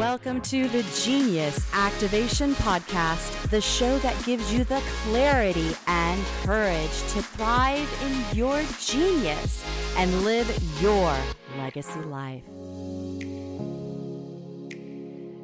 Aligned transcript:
Welcome 0.00 0.40
to 0.44 0.66
the 0.68 0.82
Genius 1.04 1.62
Activation 1.74 2.54
Podcast, 2.54 3.50
the 3.50 3.60
show 3.60 3.98
that 3.98 4.24
gives 4.24 4.50
you 4.50 4.64
the 4.64 4.80
clarity 5.04 5.76
and 5.86 6.24
courage 6.42 6.88
to 6.88 7.22
thrive 7.22 7.86
in 8.02 8.34
your 8.34 8.62
genius 8.80 9.62
and 9.98 10.24
live 10.24 10.48
your 10.80 11.14
legacy 11.58 12.00
life. 12.00 12.42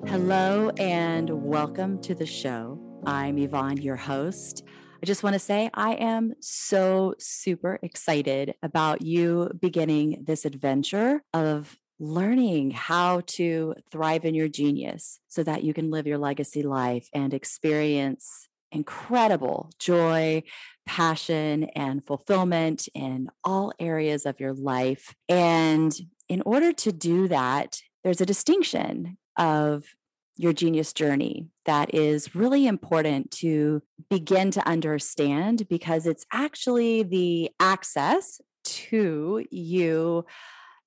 Hello, 0.09 0.71
and 0.79 1.29
welcome 1.45 2.01
to 2.01 2.15
the 2.15 2.25
show. 2.25 2.81
I'm 3.05 3.37
Yvonne, 3.37 3.83
your 3.83 3.97
host. 3.97 4.63
I 5.03 5.05
just 5.05 5.23
want 5.23 5.35
to 5.35 5.39
say 5.39 5.69
I 5.75 5.97
am 5.97 6.33
so 6.41 7.15
super 7.19 7.79
excited 7.83 8.55
about 8.63 9.03
you 9.03 9.51
beginning 9.61 10.25
this 10.27 10.47
adventure 10.47 11.23
of 11.35 11.79
learning 11.99 12.71
how 12.71 13.23
to 13.27 13.75
thrive 13.91 14.25
in 14.25 14.35
your 14.35 14.49
genius 14.49 15.21
so 15.29 15.43
that 15.43 15.65
you 15.65 15.73
can 15.73 15.91
live 15.91 16.07
your 16.07 16.19
legacy 16.19 16.63
life 16.63 17.09
and 17.13 17.33
experience 17.33 18.49
incredible 18.73 19.71
joy, 19.79 20.43
passion, 20.85 21.65
and 21.75 22.05
fulfillment 22.05 22.89
in 22.95 23.29
all 23.45 23.73
areas 23.79 24.27
of 24.27 24.39
your 24.41 24.53
life. 24.53 25.15
And 25.29 25.97
in 26.29 26.43
order 26.43 26.73
to 26.73 26.93
do 26.93 27.29
that, 27.29 27.81
there's 28.05 28.21
a 28.21 28.27
distinction 28.27 29.17
of 29.37 29.85
your 30.37 30.53
genius 30.53 30.93
journey 30.93 31.49
that 31.65 31.95
is 31.95 32.35
really 32.35 32.67
important 32.67 33.31
to 33.31 33.83
begin 34.11 34.51
to 34.51 34.69
understand 34.69 35.67
because 35.69 36.07
it's 36.07 36.27
actually 36.33 37.03
the 37.03 37.51
access 37.59 38.41
to 38.65 39.45
you 39.51 40.27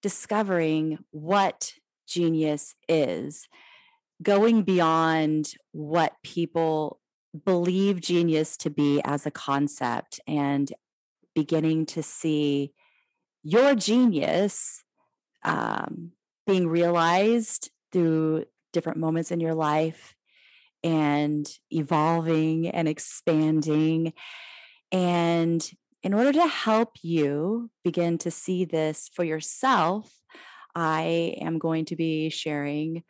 discovering 0.01 0.99
what 1.11 1.73
genius 2.07 2.75
is, 2.87 3.47
going 4.21 4.63
beyond 4.63 5.53
what 5.71 6.13
people 6.23 6.99
believe 7.45 8.01
genius 8.01 8.57
to 8.57 8.69
be 8.69 9.01
as 9.03 9.25
a 9.25 9.31
concept 9.31 10.19
and 10.27 10.71
beginning 11.35 11.85
to 11.85 12.01
see 12.01 12.73
your 13.43 13.75
genius 13.75 14.83
um, 15.43 16.11
being 16.45 16.67
realized 16.67 17.69
through 17.91 18.45
different 18.73 18.97
moments 18.97 19.31
in 19.31 19.39
your 19.39 19.53
life 19.53 20.15
and 20.83 21.47
evolving 21.71 22.67
and 22.67 22.87
expanding. 22.87 24.13
And 24.91 25.69
in 26.03 26.13
order 26.13 26.31
to 26.31 26.47
help 26.47 26.97
you 27.01 27.69
begin 27.83 28.17
to 28.19 28.31
see 28.31 28.65
this 28.65 29.09
for 29.13 29.23
yourself, 29.23 30.11
I 30.75 31.35
am 31.41 31.59
going 31.59 31.85
to 31.85 31.95
be 31.95 32.29
sharing 32.29 33.03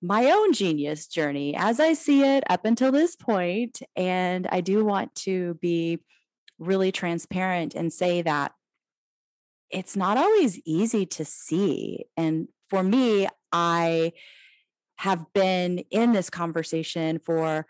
my 0.00 0.32
own 0.32 0.52
genius 0.52 1.06
journey 1.06 1.54
as 1.56 1.78
I 1.78 1.92
see 1.92 2.24
it 2.24 2.42
up 2.50 2.64
until 2.64 2.90
this 2.90 3.14
point. 3.14 3.80
And 3.94 4.48
I 4.50 4.60
do 4.60 4.84
want 4.84 5.14
to 5.16 5.54
be 5.60 6.00
really 6.58 6.90
transparent 6.90 7.74
and 7.74 7.92
say 7.92 8.22
that 8.22 8.52
it's 9.70 9.96
not 9.96 10.18
always 10.18 10.60
easy 10.66 11.06
to 11.06 11.24
see. 11.24 12.04
And 12.16 12.48
for 12.68 12.82
me, 12.82 13.28
I 13.52 14.12
have 14.96 15.32
been 15.32 15.78
in 15.90 16.12
this 16.12 16.30
conversation 16.30 17.18
for 17.18 17.66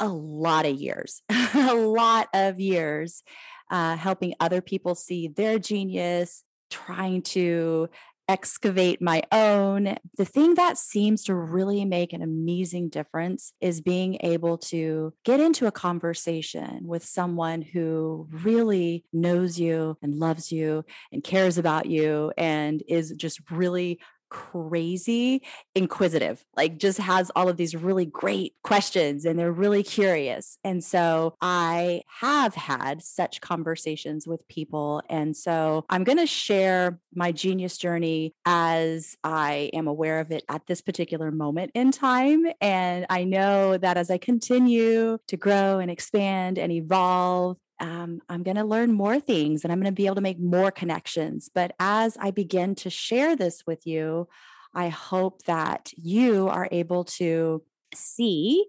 a 0.00 0.08
lot 0.08 0.66
of 0.66 0.74
years, 0.76 1.22
a 1.54 1.74
lot 1.74 2.28
of 2.34 2.60
years 2.60 3.22
uh, 3.70 3.96
helping 3.96 4.34
other 4.40 4.60
people 4.60 4.94
see 4.94 5.28
their 5.28 5.58
genius, 5.58 6.44
trying 6.70 7.22
to 7.22 7.88
excavate 8.28 9.02
my 9.02 9.22
own. 9.32 9.96
The 10.16 10.24
thing 10.24 10.54
that 10.54 10.78
seems 10.78 11.24
to 11.24 11.34
really 11.34 11.84
make 11.84 12.12
an 12.12 12.22
amazing 12.22 12.88
difference 12.88 13.52
is 13.60 13.80
being 13.80 14.16
able 14.20 14.58
to 14.58 15.12
get 15.24 15.40
into 15.40 15.66
a 15.66 15.72
conversation 15.72 16.86
with 16.86 17.04
someone 17.04 17.62
who 17.62 18.28
really 18.30 19.04
knows 19.12 19.60
you 19.60 19.98
and 20.02 20.14
loves 20.14 20.50
you 20.50 20.84
and 21.12 21.22
cares 21.22 21.58
about 21.58 21.86
you 21.86 22.32
and 22.38 22.82
is 22.88 23.10
just 23.10 23.40
really 23.50 24.00
crazy 24.34 25.42
inquisitive, 25.76 26.44
like 26.56 26.76
just 26.76 26.98
has 26.98 27.30
all 27.36 27.48
of 27.48 27.56
these 27.56 27.76
really 27.76 28.04
great 28.04 28.54
questions 28.64 29.24
and 29.24 29.38
they're 29.38 29.52
really 29.52 29.84
curious. 29.84 30.58
And 30.64 30.82
so 30.82 31.36
I 31.40 32.02
have 32.20 32.56
had 32.56 33.00
such 33.00 33.40
conversations 33.40 34.26
with 34.26 34.46
people. 34.48 35.02
And 35.08 35.36
so 35.36 35.84
I'm 35.88 36.02
going 36.02 36.18
to 36.18 36.26
share 36.26 36.98
my 37.14 37.30
genius 37.30 37.78
journey 37.78 38.34
as 38.44 39.16
I 39.22 39.70
am 39.72 39.86
aware 39.86 40.18
of 40.18 40.32
it 40.32 40.42
at 40.48 40.66
this 40.66 40.80
particular 40.80 41.30
moment 41.30 41.70
in 41.74 41.92
time. 41.92 42.44
And 42.60 43.06
I 43.08 43.22
know 43.22 43.78
that 43.78 43.96
as 43.96 44.10
I 44.10 44.18
continue 44.18 45.18
to 45.28 45.36
grow 45.36 45.78
and 45.78 45.92
expand 45.92 46.58
and 46.58 46.72
evolve, 46.72 47.56
um, 47.80 48.20
I'm 48.28 48.42
going 48.42 48.56
to 48.56 48.64
learn 48.64 48.92
more 48.92 49.20
things 49.20 49.64
and 49.64 49.72
I'm 49.72 49.80
going 49.80 49.92
to 49.92 49.96
be 49.96 50.06
able 50.06 50.16
to 50.16 50.20
make 50.20 50.40
more 50.40 50.70
connections. 50.70 51.50
But 51.52 51.74
as 51.78 52.16
I 52.20 52.30
begin 52.30 52.74
to 52.76 52.90
share 52.90 53.36
this 53.36 53.64
with 53.66 53.86
you, 53.86 54.28
I 54.74 54.88
hope 54.88 55.44
that 55.44 55.92
you 55.96 56.48
are 56.48 56.68
able 56.70 57.04
to 57.04 57.62
see 57.94 58.66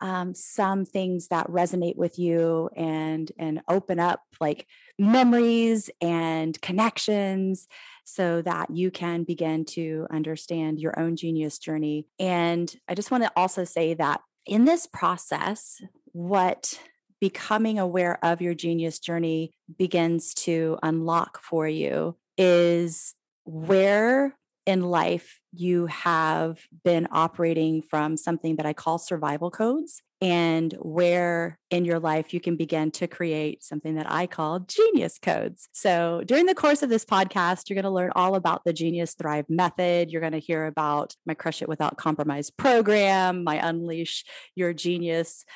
um, 0.00 0.34
some 0.34 0.84
things 0.84 1.28
that 1.28 1.48
resonate 1.48 1.96
with 1.96 2.18
you 2.18 2.70
and 2.76 3.30
and 3.38 3.62
open 3.68 3.98
up 3.98 4.22
like 4.40 4.66
memories 4.98 5.90
and 6.00 6.60
connections 6.60 7.66
so 8.04 8.40
that 8.42 8.70
you 8.70 8.90
can 8.90 9.24
begin 9.24 9.64
to 9.64 10.06
understand 10.10 10.78
your 10.78 10.98
own 10.98 11.16
genius 11.16 11.58
journey 11.58 12.06
and 12.20 12.76
i 12.88 12.94
just 12.94 13.10
want 13.10 13.24
to 13.24 13.32
also 13.34 13.64
say 13.64 13.94
that 13.94 14.20
in 14.46 14.64
this 14.64 14.86
process 14.86 15.82
what 16.12 16.78
becoming 17.20 17.78
aware 17.78 18.22
of 18.24 18.40
your 18.40 18.54
genius 18.54 18.98
journey 18.98 19.52
begins 19.76 20.34
to 20.34 20.78
unlock 20.82 21.40
for 21.42 21.66
you 21.68 22.16
is 22.36 23.14
where 23.44 24.36
in 24.68 24.82
life 24.82 25.40
you 25.54 25.86
have 25.86 26.58
been 26.84 27.08
operating 27.10 27.80
from 27.80 28.18
something 28.18 28.56
that 28.56 28.66
I 28.66 28.74
call 28.74 28.98
survival 28.98 29.50
codes, 29.50 30.02
and 30.20 30.74
where 30.82 31.58
in 31.70 31.86
your 31.86 31.98
life 31.98 32.34
you 32.34 32.40
can 32.40 32.56
begin 32.56 32.90
to 32.90 33.06
create 33.06 33.64
something 33.64 33.94
that 33.94 34.10
I 34.10 34.26
call 34.26 34.60
genius 34.60 35.18
codes. 35.18 35.70
So, 35.72 36.22
during 36.26 36.44
the 36.44 36.54
course 36.54 36.82
of 36.82 36.90
this 36.90 37.06
podcast, 37.06 37.70
you're 37.70 37.76
going 37.76 37.84
to 37.84 37.90
learn 37.90 38.12
all 38.14 38.34
about 38.34 38.64
the 38.66 38.74
Genius 38.74 39.14
Thrive 39.14 39.46
method. 39.48 40.10
You're 40.10 40.20
going 40.20 40.32
to 40.32 40.38
hear 40.38 40.66
about 40.66 41.14
my 41.24 41.32
Crush 41.32 41.62
It 41.62 41.68
Without 41.68 41.96
Compromise 41.96 42.50
program, 42.50 43.44
my 43.44 43.54
Unleash 43.66 44.26
Your 44.54 44.74
Genius 44.74 45.46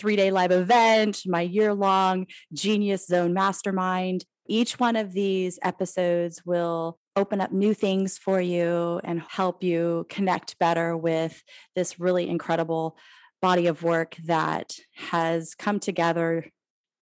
three 0.00 0.16
day 0.16 0.30
live 0.30 0.50
event, 0.50 1.20
my 1.26 1.42
year 1.42 1.74
long 1.74 2.26
Genius 2.54 3.06
Zone 3.06 3.34
Mastermind. 3.34 4.24
Each 4.48 4.80
one 4.80 4.96
of 4.96 5.12
these 5.12 5.58
episodes 5.62 6.42
will 6.46 6.98
open 7.16 7.40
up 7.42 7.52
new 7.52 7.74
things 7.74 8.16
for 8.16 8.40
you 8.40 8.98
and 9.04 9.20
help 9.28 9.62
you 9.62 10.06
connect 10.08 10.58
better 10.58 10.96
with 10.96 11.42
this 11.76 12.00
really 12.00 12.28
incredible 12.30 12.96
body 13.42 13.66
of 13.66 13.82
work 13.82 14.16
that 14.24 14.74
has 14.96 15.54
come 15.54 15.78
together 15.78 16.46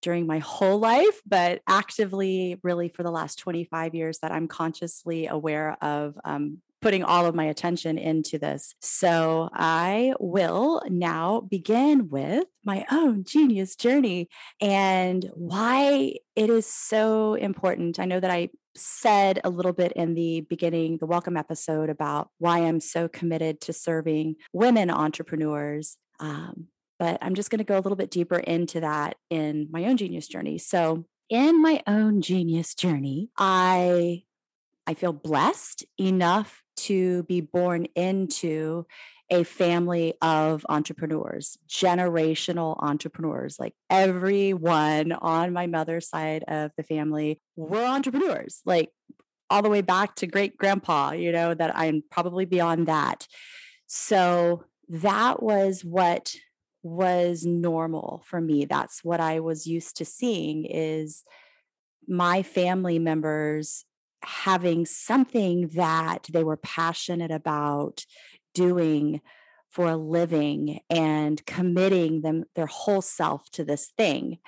during 0.03 0.26
my 0.26 0.41
whole 0.41 0.78
life, 0.78 1.20
but 1.26 1.60
actively, 1.69 2.59
really, 2.65 2.88
for 2.88 3.04
the 3.04 3.10
last 3.10 3.38
25 3.38 3.94
years, 3.94 4.19
that 4.20 4.32
I'm 4.32 4.48
consciously 4.48 5.26
aware 5.26 5.76
of 5.80 6.19
um, 6.25 6.59
putting 6.81 7.03
all 7.03 7.27
of 7.27 7.34
my 7.34 7.44
attention 7.44 7.99
into 7.99 8.39
this. 8.39 8.75
So 8.81 9.49
I 9.53 10.15
will 10.21 10.83
now 10.89 11.41
begin 11.41 12.09
with 12.09 12.44
my 12.65 12.87
own 12.91 13.25
genius 13.25 13.75
journey 13.75 14.28
and 14.61 15.28
why 15.34 16.15
it 16.37 16.50
is 16.50 16.66
so 16.66 17.34
important. 17.34 17.99
I 17.99 18.05
know 18.05 18.21
that 18.21 18.31
I 18.31 18.50
said 18.77 19.41
a 19.43 19.50
little 19.50 19.72
bit 19.72 19.93
in 19.93 20.15
the 20.15 20.43
beginning, 20.43 20.99
the 20.99 21.06
welcome 21.06 21.37
episode, 21.37 21.91
about 21.91 22.31
why 22.39 22.61
I'm 22.61 22.81
so 22.81 23.09
committed 23.09 23.60
to 23.62 23.72
serving 23.72 24.37
women 24.53 24.91
entrepreneurs. 24.91 25.97
Um, 26.21 26.69
but 26.98 27.19
I'm 27.22 27.34
just 27.34 27.51
going 27.51 27.59
to 27.59 27.65
go 27.65 27.78
a 27.78 27.81
little 27.81 27.97
bit 27.97 28.10
deeper 28.10 28.39
into 28.39 28.81
that 28.81 29.16
in 29.31 29.69
my 29.71 29.84
own 29.84 29.97
genius 29.97 30.28
journey. 30.28 30.59
So, 30.59 31.07
in 31.28 31.60
my 31.60 31.83
own 31.86 32.22
genius 32.22 32.74
journey, 32.74 33.28
I 33.36 34.22
I 34.86 34.95
feel 34.95 35.13
blessed 35.13 35.84
enough 36.01 36.63
to 36.78 37.22
be 37.25 37.41
born 37.41 37.86
into 37.95 38.86
a 39.30 39.45
family 39.45 40.15
of 40.22 40.65
entrepreneurs, 40.69 41.59
generational 41.69 42.77
entrepreneurs. 42.83 43.59
Like 43.59 43.75
everyone 43.91 45.13
on 45.13 45.53
my 45.53 45.66
mother's 45.66 46.09
side 46.09 46.45
of 46.48 46.72
the 46.77 46.83
family 46.83 47.41
were 47.57 47.84
entrepreneurs, 47.84 48.63
like 48.65 48.91
all 49.51 49.63
the 49.63 49.69
way 49.69 49.83
back 49.83 50.15
to 50.16 50.27
great 50.27 50.57
grandpa, 50.57 51.13
you 51.13 51.33
know, 51.33 51.54
that 51.54 51.77
I'm 51.77 52.03
probably 52.10 52.45
beyond 52.45 52.89
that. 52.89 53.27
So 53.86 54.65
that 54.89 55.42
was 55.42 55.84
what 55.84 56.34
was 56.83 57.45
normal 57.45 58.22
for 58.27 58.41
me. 58.41 58.65
That's 58.65 59.04
what 59.04 59.21
I 59.21 59.41
was 59.41 59.66
used 59.66 59.97
to 59.98 60.04
seeing 60.04 60.65
is 60.65 61.24
my 62.07 62.42
family 62.42 62.98
members 62.98 63.84
having 64.22 64.86
something 64.86 65.68
that 65.68 66.26
they 66.30 66.44
were 66.44 66.56
passionate 66.56 67.30
about 67.30 68.04
doing 68.54 69.20
for 69.70 69.86
a 69.88 69.97
living 69.97 70.80
and 70.88 71.44
committing 71.47 72.22
them 72.22 72.44
their 72.54 72.66
whole 72.66 73.03
self 73.03 73.50
to 73.50 73.65
this 73.65 73.92
thing. 73.97 74.38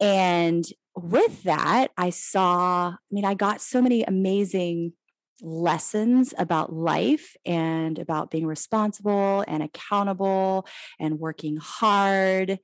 And 0.00 0.64
with 0.96 1.44
that, 1.44 1.90
I 1.96 2.10
saw, 2.10 2.88
I 2.90 2.96
mean, 3.10 3.24
I 3.24 3.34
got 3.34 3.60
so 3.60 3.80
many 3.80 4.02
amazing 4.02 4.92
lessons 5.40 6.34
about 6.38 6.72
life 6.72 7.36
and 7.44 7.98
about 7.98 8.30
being 8.30 8.46
responsible 8.46 9.44
and 9.48 9.62
accountable 9.62 10.66
and 11.00 11.18
working 11.18 11.56
hard. 11.56 12.58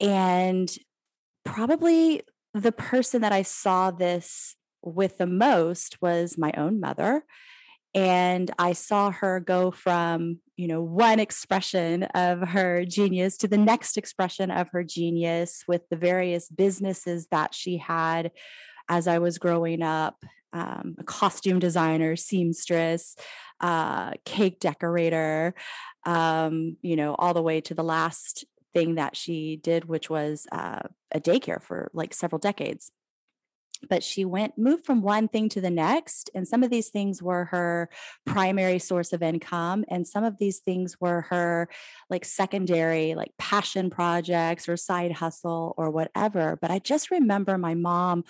And 0.00 0.70
probably 1.44 2.22
the 2.54 2.72
person 2.72 3.22
that 3.22 3.32
I 3.32 3.42
saw 3.42 3.90
this 3.90 4.56
with 4.82 5.18
the 5.18 5.26
most 5.26 6.00
was 6.00 6.38
my 6.38 6.52
own 6.56 6.80
mother. 6.80 7.24
And 7.94 8.50
I 8.58 8.74
saw 8.74 9.10
her 9.10 9.40
go 9.40 9.70
from, 9.70 10.38
you 10.56 10.68
know, 10.68 10.82
one 10.82 11.18
expression 11.18 12.04
of 12.14 12.40
her 12.40 12.84
genius 12.84 13.36
to 13.38 13.48
the 13.48 13.56
next 13.56 13.96
expression 13.96 14.50
of 14.50 14.68
her 14.72 14.84
genius 14.84 15.64
with 15.66 15.88
the 15.88 15.96
various 15.96 16.48
businesses 16.48 17.28
that 17.30 17.54
she 17.54 17.78
had 17.78 18.30
as 18.88 19.08
I 19.08 19.18
was 19.18 19.38
growing 19.38 19.82
up 19.82 20.22
um, 20.52 20.96
a 20.98 21.04
costume 21.04 21.58
designer, 21.58 22.16
seamstress, 22.16 23.16
uh, 23.60 24.12
cake 24.24 24.60
decorator, 24.60 25.54
um, 26.04 26.76
you 26.82 26.96
know, 26.96 27.14
all 27.14 27.34
the 27.34 27.42
way 27.42 27.60
to 27.62 27.74
the 27.74 27.82
last 27.82 28.44
thing 28.72 28.94
that 28.94 29.16
she 29.16 29.56
did, 29.56 29.84
which 29.86 30.08
was 30.08 30.46
uh, 30.52 30.80
a 31.12 31.20
daycare 31.20 31.62
for 31.62 31.90
like 31.92 32.14
several 32.14 32.38
decades. 32.38 32.92
But 33.88 34.02
she 34.02 34.24
went, 34.24 34.58
moved 34.58 34.84
from 34.84 35.02
one 35.02 35.28
thing 35.28 35.48
to 35.50 35.60
the 35.60 35.70
next. 35.70 36.30
And 36.34 36.46
some 36.46 36.62
of 36.62 36.70
these 36.70 36.88
things 36.88 37.22
were 37.22 37.46
her 37.46 37.88
primary 38.26 38.78
source 38.78 39.12
of 39.12 39.22
income. 39.22 39.84
And 39.88 40.06
some 40.06 40.24
of 40.24 40.38
these 40.38 40.58
things 40.58 41.00
were 41.00 41.22
her 41.22 41.68
like 42.10 42.24
secondary, 42.24 43.14
like 43.14 43.32
passion 43.38 43.90
projects 43.90 44.68
or 44.68 44.76
side 44.76 45.12
hustle 45.12 45.74
or 45.76 45.90
whatever. 45.90 46.58
But 46.60 46.70
I 46.70 46.78
just 46.78 47.10
remember 47.10 47.58
my 47.58 47.74
mom 47.74 48.24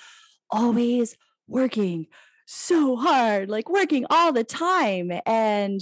always 0.50 1.16
working 1.46 2.06
so 2.46 2.96
hard, 2.96 3.48
like 3.48 3.68
working 3.68 4.06
all 4.10 4.32
the 4.32 4.44
time. 4.44 5.12
And 5.26 5.80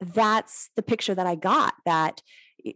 that's 0.00 0.70
the 0.76 0.82
picture 0.82 1.14
that 1.14 1.26
I 1.26 1.34
got 1.34 1.74
that 1.84 2.22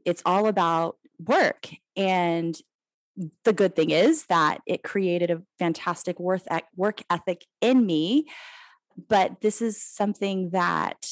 it's 0.04 0.22
all 0.24 0.46
about 0.46 0.96
work. 1.18 1.68
And 1.96 2.56
the 3.44 3.52
good 3.52 3.76
thing 3.76 3.90
is 3.90 4.26
that 4.26 4.60
it 4.66 4.82
created 4.82 5.30
a 5.30 5.42
fantastic 5.58 6.18
work 6.18 7.02
ethic 7.10 7.44
in 7.60 7.84
me. 7.84 8.26
But 9.08 9.40
this 9.40 9.62
is 9.62 9.82
something 9.82 10.50
that 10.50 11.06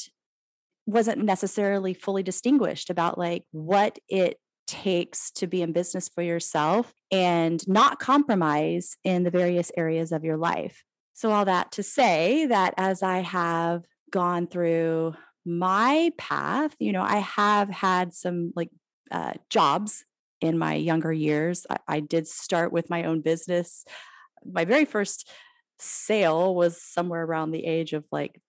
wasn't 0.86 1.22
necessarily 1.22 1.94
fully 1.94 2.22
distinguished 2.22 2.90
about 2.90 3.18
like 3.18 3.44
what 3.52 3.98
it 4.08 4.38
takes 4.66 5.30
to 5.32 5.46
be 5.46 5.62
in 5.62 5.72
business 5.72 6.08
for 6.08 6.22
yourself 6.22 6.92
and 7.10 7.66
not 7.66 7.98
compromise 7.98 8.96
in 9.04 9.22
the 9.22 9.30
various 9.30 9.72
areas 9.76 10.12
of 10.12 10.24
your 10.24 10.36
life. 10.36 10.84
So, 11.14 11.30
all 11.32 11.44
that 11.46 11.72
to 11.72 11.82
say 11.82 12.46
that 12.46 12.74
as 12.76 13.02
I 13.02 13.18
have 13.18 13.84
gone 14.10 14.46
through 14.46 15.14
my 15.44 16.12
path, 16.16 16.76
you 16.78 16.92
know, 16.92 17.02
I 17.02 17.16
have 17.16 17.68
had 17.70 18.14
some 18.14 18.52
like 18.54 18.70
uh, 19.10 19.34
jobs 19.50 20.04
in 20.40 20.58
my 20.58 20.74
younger 20.74 21.12
years. 21.12 21.66
I, 21.68 21.78
I 21.88 22.00
did 22.00 22.28
start 22.28 22.72
with 22.72 22.90
my 22.90 23.04
own 23.04 23.20
business. 23.20 23.84
My 24.44 24.64
very 24.64 24.84
first 24.84 25.28
sale 25.78 26.54
was 26.54 26.82
somewhere 26.82 27.24
around 27.24 27.50
the 27.50 27.64
age 27.64 27.92
of 27.92 28.04
like, 28.10 28.40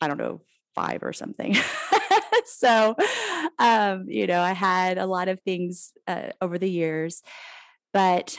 I 0.00 0.08
don't 0.08 0.18
know, 0.18 0.42
five 0.74 1.02
or 1.02 1.12
something. 1.12 1.56
so, 2.46 2.94
um, 3.58 4.04
you 4.08 4.26
know, 4.26 4.40
I 4.40 4.52
had 4.52 4.98
a 4.98 5.06
lot 5.06 5.28
of 5.28 5.40
things 5.40 5.92
uh, 6.06 6.30
over 6.40 6.58
the 6.58 6.70
years, 6.70 7.22
but 7.92 8.38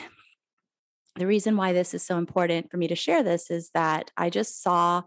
the 1.16 1.26
reason 1.26 1.56
why 1.56 1.72
this 1.72 1.92
is 1.92 2.02
so 2.02 2.18
important 2.18 2.70
for 2.70 2.76
me 2.76 2.88
to 2.88 2.94
share 2.94 3.22
this 3.22 3.50
is 3.50 3.70
that 3.74 4.10
I 4.16 4.30
just 4.30 4.62
saw 4.62 5.02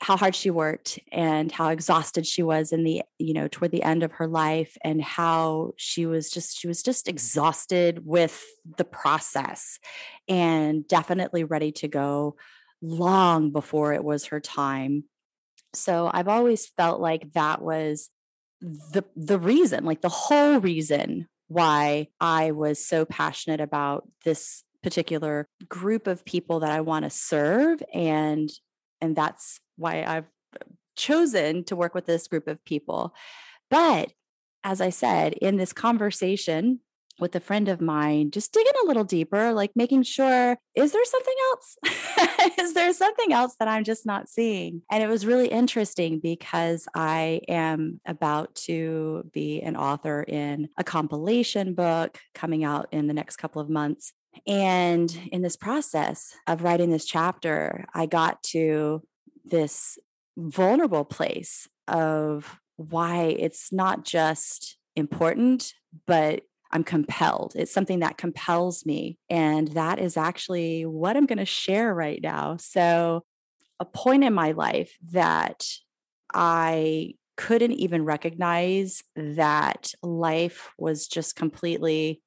how 0.00 0.16
hard 0.16 0.34
she 0.34 0.50
worked 0.50 0.98
and 1.10 1.50
how 1.50 1.68
exhausted 1.68 2.26
she 2.26 2.42
was 2.42 2.72
in 2.72 2.84
the 2.84 3.02
you 3.18 3.34
know 3.34 3.48
toward 3.48 3.70
the 3.70 3.82
end 3.82 4.02
of 4.02 4.12
her 4.12 4.26
life 4.26 4.76
and 4.84 5.02
how 5.02 5.72
she 5.76 6.06
was 6.06 6.30
just 6.30 6.58
she 6.58 6.68
was 6.68 6.82
just 6.82 7.08
exhausted 7.08 8.06
with 8.06 8.44
the 8.76 8.84
process 8.84 9.78
and 10.28 10.86
definitely 10.86 11.44
ready 11.44 11.72
to 11.72 11.88
go 11.88 12.36
long 12.80 13.50
before 13.50 13.92
it 13.92 14.04
was 14.04 14.26
her 14.26 14.40
time. 14.40 15.04
So 15.74 16.10
i've 16.12 16.28
always 16.28 16.66
felt 16.66 17.00
like 17.00 17.32
that 17.32 17.60
was 17.60 18.08
the 18.60 19.04
the 19.16 19.38
reason 19.38 19.84
like 19.84 20.00
the 20.00 20.08
whole 20.08 20.58
reason 20.58 21.28
why 21.46 22.08
i 22.20 22.50
was 22.50 22.84
so 22.84 23.04
passionate 23.04 23.60
about 23.60 24.08
this 24.24 24.64
particular 24.82 25.48
group 25.68 26.06
of 26.06 26.24
people 26.24 26.60
that 26.60 26.70
I 26.70 26.80
want 26.80 27.04
to 27.04 27.10
serve 27.10 27.82
and 27.92 28.50
and 29.00 29.14
that's 29.14 29.60
why 29.78 30.02
I've 30.02 30.26
uh, 30.54 30.64
chosen 30.96 31.64
to 31.64 31.76
work 31.76 31.94
with 31.94 32.06
this 32.06 32.28
group 32.28 32.48
of 32.48 32.64
people. 32.64 33.14
But 33.70 34.12
as 34.64 34.80
I 34.80 34.90
said 34.90 35.34
in 35.34 35.56
this 35.56 35.72
conversation 35.72 36.80
with 37.20 37.34
a 37.34 37.40
friend 37.40 37.68
of 37.68 37.80
mine, 37.80 38.30
just 38.30 38.52
digging 38.52 38.72
a 38.82 38.86
little 38.86 39.04
deeper, 39.04 39.52
like 39.52 39.72
making 39.74 40.04
sure, 40.04 40.56
is 40.74 40.92
there 40.92 41.04
something 41.04 41.34
else? 41.50 41.76
is 42.58 42.74
there 42.74 42.92
something 42.92 43.32
else 43.32 43.56
that 43.58 43.68
I'm 43.68 43.84
just 43.84 44.06
not 44.06 44.28
seeing? 44.28 44.82
And 44.90 45.02
it 45.02 45.08
was 45.08 45.26
really 45.26 45.48
interesting 45.48 46.20
because 46.20 46.86
I 46.94 47.40
am 47.48 48.00
about 48.06 48.54
to 48.66 49.28
be 49.32 49.60
an 49.62 49.76
author 49.76 50.22
in 50.22 50.68
a 50.76 50.84
compilation 50.84 51.74
book 51.74 52.18
coming 52.34 52.64
out 52.64 52.86
in 52.92 53.08
the 53.08 53.14
next 53.14 53.36
couple 53.36 53.60
of 53.60 53.68
months. 53.68 54.12
And 54.46 55.16
in 55.32 55.42
this 55.42 55.56
process 55.56 56.34
of 56.46 56.62
writing 56.62 56.90
this 56.90 57.04
chapter, 57.04 57.86
I 57.94 58.06
got 58.06 58.42
to 58.44 59.02
this 59.50 59.98
vulnerable 60.36 61.04
place 61.04 61.68
of 61.86 62.60
why 62.76 63.36
it's 63.38 63.72
not 63.72 64.04
just 64.04 64.76
important, 64.94 65.72
but 66.06 66.42
I'm 66.70 66.84
compelled. 66.84 67.54
It's 67.56 67.72
something 67.72 68.00
that 68.00 68.18
compels 68.18 68.84
me. 68.84 69.18
And 69.30 69.68
that 69.68 69.98
is 69.98 70.16
actually 70.16 70.84
what 70.84 71.16
I'm 71.16 71.26
going 71.26 71.38
to 71.38 71.46
share 71.46 71.94
right 71.94 72.20
now. 72.22 72.56
So, 72.58 73.24
a 73.80 73.84
point 73.84 74.24
in 74.24 74.34
my 74.34 74.52
life 74.52 74.96
that 75.12 75.64
I 76.34 77.14
couldn't 77.36 77.72
even 77.72 78.04
recognize 78.04 79.04
that 79.14 79.92
life 80.02 80.70
was 80.76 81.06
just 81.06 81.36
completely 81.36 82.20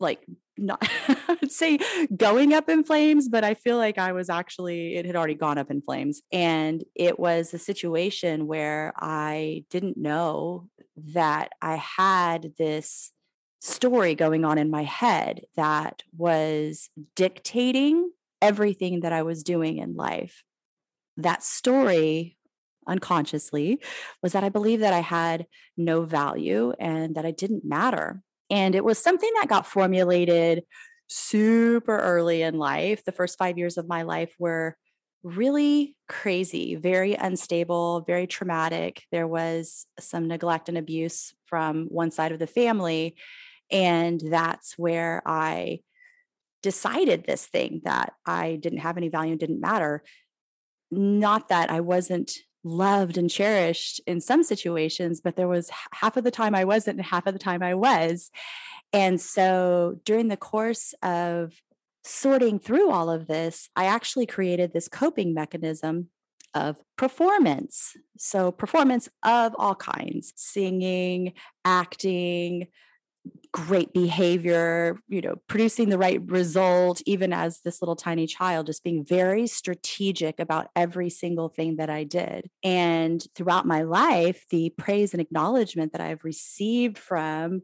like 0.00 0.26
not 0.62 0.88
say 1.48 1.78
going 2.16 2.52
up 2.52 2.68
in 2.68 2.84
flames, 2.84 3.28
but 3.28 3.44
I 3.44 3.54
feel 3.54 3.76
like 3.76 3.98
I 3.98 4.12
was 4.12 4.30
actually 4.30 4.96
it 4.96 5.06
had 5.06 5.16
already 5.16 5.34
gone 5.34 5.58
up 5.58 5.70
in 5.70 5.82
flames. 5.82 6.22
And 6.32 6.84
it 6.94 7.18
was 7.18 7.52
a 7.52 7.58
situation 7.58 8.46
where 8.46 8.92
I 8.96 9.64
didn't 9.70 9.96
know 9.96 10.68
that 10.96 11.50
I 11.60 11.76
had 11.76 12.52
this 12.58 13.12
story 13.60 14.14
going 14.14 14.44
on 14.44 14.58
in 14.58 14.70
my 14.70 14.82
head 14.82 15.42
that 15.56 16.02
was 16.16 16.90
dictating 17.14 18.10
everything 18.40 19.00
that 19.00 19.12
I 19.12 19.22
was 19.22 19.42
doing 19.44 19.78
in 19.78 19.94
life. 19.94 20.42
That 21.16 21.44
story 21.44 22.36
unconsciously 22.86 23.80
was 24.22 24.32
that 24.32 24.44
I 24.44 24.48
believed 24.48 24.82
that 24.82 24.92
I 24.92 25.00
had 25.00 25.46
no 25.76 26.02
value 26.02 26.72
and 26.78 27.14
that 27.14 27.24
I 27.24 27.30
didn't 27.30 27.64
matter. 27.64 28.22
And 28.52 28.74
it 28.74 28.84
was 28.84 28.98
something 28.98 29.30
that 29.40 29.48
got 29.48 29.66
formulated 29.66 30.64
super 31.06 31.96
early 31.96 32.42
in 32.42 32.58
life. 32.58 33.02
The 33.02 33.10
first 33.10 33.38
five 33.38 33.56
years 33.56 33.78
of 33.78 33.88
my 33.88 34.02
life 34.02 34.34
were 34.38 34.76
really 35.22 35.96
crazy, 36.06 36.74
very 36.74 37.14
unstable, 37.14 38.02
very 38.02 38.26
traumatic. 38.26 39.04
There 39.10 39.26
was 39.26 39.86
some 39.98 40.28
neglect 40.28 40.68
and 40.68 40.76
abuse 40.76 41.32
from 41.46 41.86
one 41.86 42.10
side 42.10 42.32
of 42.32 42.38
the 42.38 42.46
family. 42.46 43.16
And 43.70 44.20
that's 44.20 44.76
where 44.76 45.22
I 45.24 45.80
decided 46.62 47.24
this 47.24 47.46
thing 47.46 47.80
that 47.84 48.12
I 48.26 48.56
didn't 48.56 48.80
have 48.80 48.98
any 48.98 49.08
value 49.08 49.30
and 49.30 49.40
didn't 49.40 49.62
matter. 49.62 50.02
Not 50.90 51.48
that 51.48 51.70
I 51.70 51.80
wasn't 51.80 52.32
loved 52.64 53.18
and 53.18 53.30
cherished 53.30 54.00
in 54.06 54.20
some 54.20 54.42
situations, 54.42 55.20
but 55.20 55.36
there 55.36 55.48
was 55.48 55.70
half 55.92 56.16
of 56.16 56.24
the 56.24 56.30
time 56.30 56.54
I 56.54 56.64
wasn't 56.64 56.98
and 56.98 57.06
half 57.06 57.26
of 57.26 57.32
the 57.32 57.38
time 57.38 57.62
I 57.62 57.74
was. 57.74 58.30
And 58.92 59.20
so 59.20 60.00
during 60.04 60.28
the 60.28 60.36
course 60.36 60.94
of 61.02 61.54
sorting 62.04 62.58
through 62.58 62.90
all 62.90 63.10
of 63.10 63.26
this, 63.26 63.68
I 63.76 63.86
actually 63.86 64.26
created 64.26 64.72
this 64.72 64.88
coping 64.88 65.34
mechanism 65.34 66.08
of 66.54 66.78
performance. 66.96 67.96
So, 68.18 68.52
performance 68.52 69.08
of 69.22 69.54
all 69.58 69.74
kinds 69.74 70.32
singing, 70.36 71.32
acting, 71.64 72.68
great 73.52 73.92
behavior, 73.92 74.98
you 75.08 75.20
know, 75.20 75.36
producing 75.46 75.90
the 75.90 75.98
right 75.98 76.20
result, 76.30 77.02
even 77.04 77.32
as 77.32 77.60
this 77.60 77.82
little 77.82 77.94
tiny 77.94 78.26
child, 78.26 78.66
just 78.66 78.82
being 78.82 79.04
very 79.04 79.46
strategic 79.46 80.40
about 80.40 80.68
every 80.74 81.10
single 81.10 81.50
thing 81.50 81.76
that 81.76 81.90
I 81.90 82.04
did. 82.04 82.48
And 82.64 83.22
throughout 83.34 83.66
my 83.66 83.82
life, 83.82 84.44
the 84.50 84.70
praise 84.78 85.12
and 85.12 85.20
acknowledgement 85.20 85.92
that 85.92 86.00
I've 86.00 86.24
received 86.24 86.98
from 86.98 87.62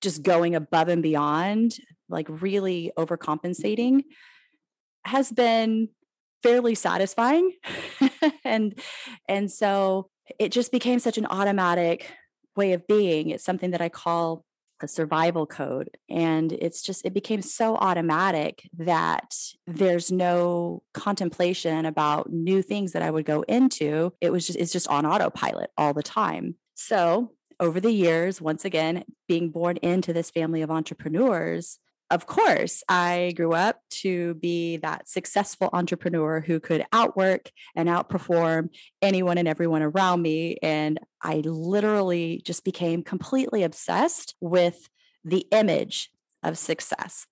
just 0.00 0.22
going 0.22 0.56
above 0.56 0.88
and 0.88 1.02
beyond, 1.02 1.76
like 2.08 2.26
really 2.28 2.90
overcompensating, 2.98 4.02
has 5.04 5.30
been 5.30 5.90
fairly 6.42 6.74
satisfying. 6.74 7.52
and 8.44 8.78
and 9.28 9.50
so 9.50 10.10
it 10.38 10.50
just 10.50 10.72
became 10.72 10.98
such 10.98 11.18
an 11.18 11.26
automatic 11.26 12.10
way 12.56 12.72
of 12.72 12.86
being. 12.86 13.30
It's 13.30 13.44
something 13.44 13.70
that 13.70 13.80
I 13.80 13.88
call 13.88 14.44
a 14.82 14.88
survival 14.88 15.46
code. 15.46 15.90
And 16.08 16.52
it's 16.52 16.82
just, 16.82 17.04
it 17.04 17.14
became 17.14 17.42
so 17.42 17.76
automatic 17.76 18.68
that 18.76 19.34
there's 19.66 20.10
no 20.10 20.82
contemplation 20.92 21.86
about 21.86 22.32
new 22.32 22.62
things 22.62 22.92
that 22.92 23.02
I 23.02 23.10
would 23.10 23.24
go 23.24 23.42
into. 23.42 24.12
It 24.20 24.32
was 24.32 24.46
just, 24.46 24.58
it's 24.58 24.72
just 24.72 24.88
on 24.88 25.06
autopilot 25.06 25.70
all 25.76 25.94
the 25.94 26.02
time. 26.02 26.56
So 26.74 27.32
over 27.60 27.80
the 27.80 27.92
years, 27.92 28.40
once 28.40 28.64
again, 28.64 29.04
being 29.28 29.50
born 29.50 29.76
into 29.78 30.12
this 30.12 30.30
family 30.30 30.62
of 30.62 30.70
entrepreneurs, 30.70 31.78
of 32.14 32.26
course, 32.26 32.84
I 32.88 33.32
grew 33.36 33.54
up 33.54 33.80
to 34.02 34.34
be 34.34 34.76
that 34.76 35.08
successful 35.08 35.68
entrepreneur 35.72 36.40
who 36.40 36.60
could 36.60 36.86
outwork 36.92 37.50
and 37.74 37.88
outperform 37.88 38.68
anyone 39.02 39.36
and 39.36 39.48
everyone 39.48 39.82
around 39.82 40.22
me. 40.22 40.56
And 40.62 41.00
I 41.20 41.42
literally 41.44 42.40
just 42.44 42.64
became 42.64 43.02
completely 43.02 43.64
obsessed 43.64 44.36
with 44.40 44.88
the 45.24 45.44
image 45.50 46.10
of 46.44 46.56
success. 46.56 47.26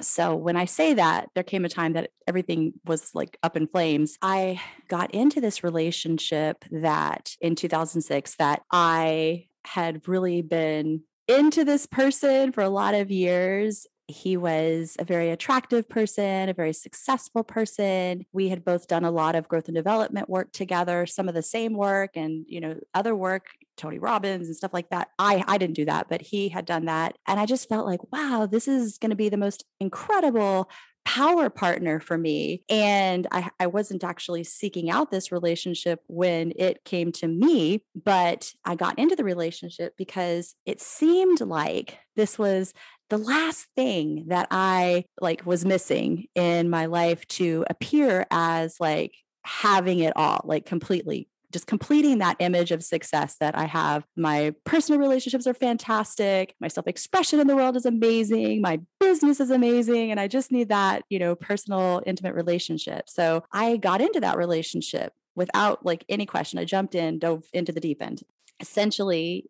So 0.00 0.34
when 0.34 0.56
I 0.56 0.64
say 0.64 0.94
that, 0.94 1.28
there 1.36 1.44
came 1.44 1.64
a 1.64 1.68
time 1.68 1.92
that 1.92 2.10
everything 2.26 2.72
was 2.84 3.14
like 3.14 3.38
up 3.44 3.56
in 3.56 3.68
flames. 3.68 4.18
I 4.22 4.60
got 4.88 5.14
into 5.14 5.40
this 5.40 5.62
relationship 5.62 6.64
that 6.72 7.36
in 7.40 7.54
2006 7.54 8.34
that 8.40 8.62
I 8.72 9.46
had 9.64 10.08
really 10.08 10.42
been 10.42 11.02
into 11.28 11.64
this 11.64 11.86
person 11.86 12.50
for 12.50 12.62
a 12.62 12.68
lot 12.68 12.94
of 12.94 13.12
years 13.12 13.86
he 14.08 14.36
was 14.36 14.96
a 14.98 15.04
very 15.04 15.30
attractive 15.30 15.88
person, 15.88 16.48
a 16.48 16.54
very 16.54 16.72
successful 16.72 17.42
person. 17.42 18.24
We 18.32 18.48
had 18.48 18.64
both 18.64 18.86
done 18.86 19.04
a 19.04 19.10
lot 19.10 19.34
of 19.34 19.48
growth 19.48 19.66
and 19.66 19.74
development 19.74 20.30
work 20.30 20.52
together, 20.52 21.06
some 21.06 21.28
of 21.28 21.34
the 21.34 21.42
same 21.42 21.74
work 21.74 22.16
and, 22.16 22.44
you 22.48 22.60
know, 22.60 22.78
other 22.94 23.16
work, 23.16 23.46
Tony 23.76 23.98
Robbins 23.98 24.46
and 24.46 24.56
stuff 24.56 24.72
like 24.72 24.90
that. 24.90 25.08
I 25.18 25.44
I 25.46 25.58
didn't 25.58 25.76
do 25.76 25.84
that, 25.86 26.08
but 26.08 26.22
he 26.22 26.48
had 26.48 26.64
done 26.64 26.84
that. 26.86 27.16
And 27.26 27.40
I 27.40 27.46
just 27.46 27.68
felt 27.68 27.86
like, 27.86 28.12
wow, 28.12 28.46
this 28.50 28.68
is 28.68 28.98
going 28.98 29.10
to 29.10 29.16
be 29.16 29.28
the 29.28 29.36
most 29.36 29.64
incredible 29.80 30.70
power 31.06 31.48
partner 31.48 32.00
for 32.00 32.18
me. 32.18 32.64
And 32.68 33.28
I, 33.30 33.48
I 33.60 33.68
wasn't 33.68 34.02
actually 34.02 34.42
seeking 34.42 34.90
out 34.90 35.12
this 35.12 35.30
relationship 35.30 36.02
when 36.08 36.52
it 36.56 36.84
came 36.84 37.12
to 37.12 37.28
me, 37.28 37.84
but 37.94 38.52
I 38.64 38.74
got 38.74 38.98
into 38.98 39.14
the 39.14 39.22
relationship 39.22 39.94
because 39.96 40.56
it 40.66 40.80
seemed 40.80 41.40
like 41.40 41.98
this 42.16 42.38
was 42.40 42.74
the 43.08 43.18
last 43.18 43.66
thing 43.76 44.24
that 44.28 44.48
I 44.50 45.04
like 45.20 45.46
was 45.46 45.64
missing 45.64 46.26
in 46.34 46.68
my 46.70 46.86
life 46.86 47.26
to 47.28 47.64
appear 47.70 48.26
as 48.30 48.80
like 48.80 49.14
having 49.44 50.00
it 50.00 50.12
all, 50.16 50.40
like 50.44 50.66
completely 50.66 51.28
just 51.52 51.66
completing 51.66 52.18
that 52.18 52.36
image 52.38 52.70
of 52.70 52.84
success 52.84 53.36
that 53.40 53.56
I 53.56 53.64
have. 53.64 54.04
My 54.16 54.52
personal 54.64 55.00
relationships 55.00 55.46
are 55.46 55.54
fantastic. 55.54 56.54
My 56.60 56.68
self 56.68 56.86
expression 56.86 57.40
in 57.40 57.46
the 57.46 57.56
world 57.56 57.76
is 57.76 57.86
amazing. 57.86 58.60
My 58.60 58.80
business 59.00 59.40
is 59.40 59.50
amazing. 59.50 60.10
And 60.10 60.20
I 60.20 60.28
just 60.28 60.52
need 60.52 60.68
that, 60.68 61.04
you 61.08 61.18
know, 61.18 61.34
personal, 61.34 62.02
intimate 62.04 62.34
relationship. 62.34 63.08
So 63.08 63.44
I 63.52 63.78
got 63.78 64.02
into 64.02 64.20
that 64.20 64.36
relationship 64.36 65.14
without 65.34 65.84
like 65.84 66.04
any 66.08 66.26
question. 66.26 66.58
I 66.58 66.64
jumped 66.64 66.94
in, 66.94 67.18
dove 67.18 67.44
into 67.52 67.72
the 67.72 67.80
deep 67.80 68.02
end. 68.02 68.22
Essentially, 68.60 69.48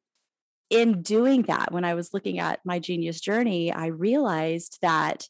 in 0.71 1.03
doing 1.03 1.43
that, 1.43 1.73
when 1.73 1.85
I 1.85 1.95
was 1.95 2.13
looking 2.13 2.39
at 2.39 2.61
my 2.65 2.79
genius 2.79 3.21
journey, 3.21 3.73
I 3.73 3.87
realized 3.87 4.79
that 4.83 5.29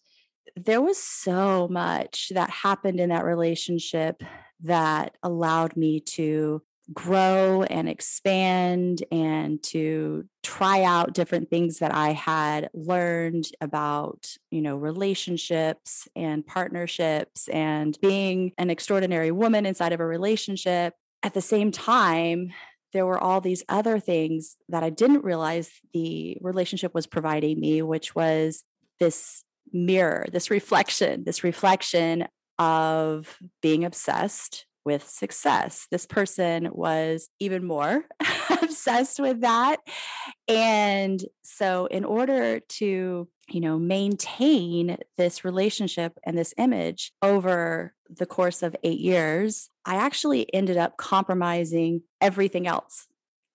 there 0.54 0.80
was 0.80 0.98
so 0.98 1.68
much 1.68 2.30
that 2.34 2.48
happened 2.50 3.00
in 3.00 3.10
that 3.10 3.24
relationship 3.24 4.22
that 4.62 5.16
allowed 5.22 5.76
me 5.76 6.00
to 6.00 6.62
grow 6.92 7.64
and 7.64 7.88
expand 7.88 9.02
and 9.10 9.62
to 9.62 10.24
try 10.42 10.84
out 10.84 11.14
different 11.14 11.50
things 11.50 11.80
that 11.80 11.92
I 11.92 12.12
had 12.12 12.70
learned 12.72 13.48
about, 13.60 14.28
you 14.50 14.62
know, 14.62 14.76
relationships 14.76 16.06
and 16.14 16.46
partnerships 16.46 17.48
and 17.48 17.98
being 18.00 18.52
an 18.56 18.70
extraordinary 18.70 19.32
woman 19.32 19.66
inside 19.66 19.92
of 19.92 20.00
a 20.00 20.06
relationship. 20.06 20.94
At 21.22 21.34
the 21.34 21.42
same 21.42 21.72
time, 21.72 22.52
there 22.96 23.06
were 23.06 23.18
all 23.18 23.40
these 23.40 23.62
other 23.68 24.00
things 24.00 24.56
that 24.68 24.82
I 24.82 24.90
didn't 24.90 25.24
realize 25.24 25.70
the 25.92 26.38
relationship 26.40 26.94
was 26.94 27.06
providing 27.06 27.60
me, 27.60 27.82
which 27.82 28.14
was 28.14 28.64
this 28.98 29.44
mirror, 29.72 30.26
this 30.32 30.50
reflection, 30.50 31.24
this 31.24 31.44
reflection 31.44 32.26
of 32.58 33.38
being 33.60 33.84
obsessed 33.84 34.66
with 34.86 35.06
success. 35.06 35.86
This 35.90 36.06
person 36.06 36.70
was 36.72 37.28
even 37.40 37.66
more 37.66 38.04
obsessed 38.62 39.20
with 39.20 39.42
that. 39.42 39.80
And 40.48 41.22
so, 41.42 41.86
in 41.86 42.04
order 42.04 42.60
to 42.60 43.28
you 43.48 43.60
know, 43.60 43.78
maintain 43.78 44.96
this 45.16 45.44
relationship 45.44 46.18
and 46.24 46.36
this 46.36 46.52
image 46.58 47.12
over 47.22 47.94
the 48.08 48.26
course 48.26 48.62
of 48.62 48.74
eight 48.82 48.98
years, 48.98 49.70
I 49.84 49.96
actually 49.96 50.52
ended 50.52 50.76
up 50.76 50.96
compromising 50.96 52.02
everything 52.20 52.66
else. 52.66 53.06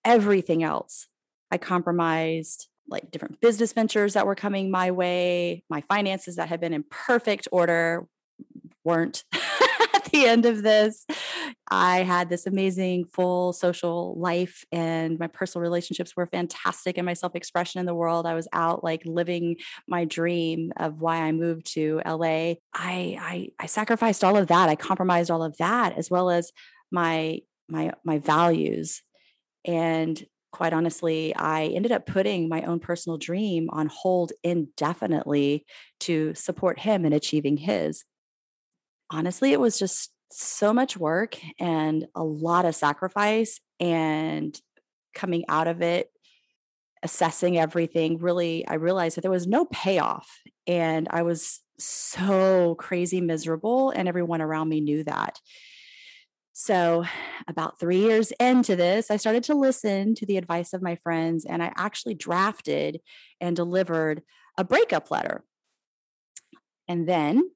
Everything 0.04 0.62
else. 0.62 1.08
I 1.50 1.58
compromised 1.58 2.68
like 2.88 3.10
different 3.10 3.40
business 3.40 3.72
ventures 3.72 4.14
that 4.14 4.26
were 4.26 4.34
coming 4.34 4.70
my 4.70 4.90
way, 4.90 5.62
my 5.68 5.82
finances 5.82 6.36
that 6.36 6.48
had 6.48 6.60
been 6.60 6.72
in 6.72 6.84
perfect 6.90 7.46
order 7.52 8.06
weren't 8.84 9.24
the 10.22 10.26
end 10.26 10.46
of 10.46 10.62
this. 10.62 11.06
I 11.70 12.02
had 12.02 12.28
this 12.28 12.46
amazing 12.46 13.06
full 13.06 13.52
social 13.52 14.14
life 14.18 14.64
and 14.70 15.18
my 15.18 15.26
personal 15.26 15.62
relationships 15.62 16.14
were 16.16 16.26
fantastic 16.26 16.98
and 16.98 17.06
my 17.06 17.14
self-expression 17.14 17.80
in 17.80 17.86
the 17.86 17.94
world. 17.94 18.26
I 18.26 18.34
was 18.34 18.48
out 18.52 18.84
like 18.84 19.02
living 19.06 19.56
my 19.88 20.04
dream 20.04 20.72
of 20.76 21.00
why 21.00 21.18
I 21.18 21.32
moved 21.32 21.72
to 21.74 22.00
LA. 22.06 22.54
I 22.74 23.16
I 23.18 23.48
I 23.58 23.66
sacrificed 23.66 24.22
all 24.22 24.36
of 24.36 24.48
that. 24.48 24.68
I 24.68 24.76
compromised 24.76 25.30
all 25.30 25.42
of 25.42 25.56
that 25.58 25.96
as 25.96 26.10
well 26.10 26.30
as 26.30 26.52
my 26.90 27.40
my 27.68 27.92
my 28.04 28.18
values. 28.18 29.02
And 29.64 30.22
quite 30.52 30.74
honestly, 30.74 31.34
I 31.34 31.66
ended 31.68 31.92
up 31.92 32.06
putting 32.06 32.48
my 32.48 32.62
own 32.62 32.78
personal 32.78 33.16
dream 33.16 33.68
on 33.70 33.86
hold 33.86 34.32
indefinitely 34.44 35.64
to 36.00 36.34
support 36.34 36.78
him 36.80 37.06
in 37.06 37.12
achieving 37.14 37.56
his. 37.56 38.04
Honestly, 39.12 39.52
it 39.52 39.60
was 39.60 39.78
just 39.78 40.10
so 40.30 40.72
much 40.72 40.96
work 40.96 41.38
and 41.60 42.06
a 42.14 42.24
lot 42.24 42.64
of 42.64 42.74
sacrifice 42.74 43.60
and 43.78 44.58
coming 45.14 45.44
out 45.48 45.68
of 45.68 45.82
it 45.82 46.10
assessing 47.02 47.58
everything 47.58 48.16
really 48.18 48.66
i 48.66 48.74
realized 48.74 49.16
that 49.16 49.20
there 49.20 49.30
was 49.30 49.46
no 49.46 49.66
payoff 49.66 50.38
and 50.66 51.06
i 51.10 51.20
was 51.20 51.60
so 51.78 52.76
crazy 52.76 53.20
miserable 53.20 53.90
and 53.90 54.08
everyone 54.08 54.40
around 54.40 54.68
me 54.68 54.80
knew 54.80 55.02
that. 55.04 55.38
So 56.54 57.04
about 57.48 57.80
3 57.80 57.98
years 57.98 58.30
into 58.32 58.76
this 58.76 59.10
i 59.10 59.16
started 59.16 59.42
to 59.44 59.54
listen 59.54 60.14
to 60.14 60.26
the 60.26 60.36
advice 60.38 60.72
of 60.72 60.80
my 60.80 60.96
friends 60.96 61.44
and 61.44 61.62
i 61.62 61.72
actually 61.76 62.14
drafted 62.14 63.00
and 63.40 63.54
delivered 63.56 64.22
a 64.56 64.64
breakup 64.64 65.10
letter. 65.10 65.44
And 66.88 67.08
then 67.08 67.50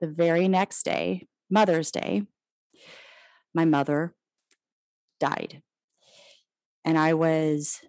the 0.00 0.06
very 0.06 0.48
next 0.48 0.84
day 0.84 1.26
Mother's 1.50 1.90
Day, 1.90 2.24
my 3.54 3.64
mother 3.64 4.14
died. 5.18 5.62
And 6.84 6.98
I 6.98 7.14
was 7.14 7.80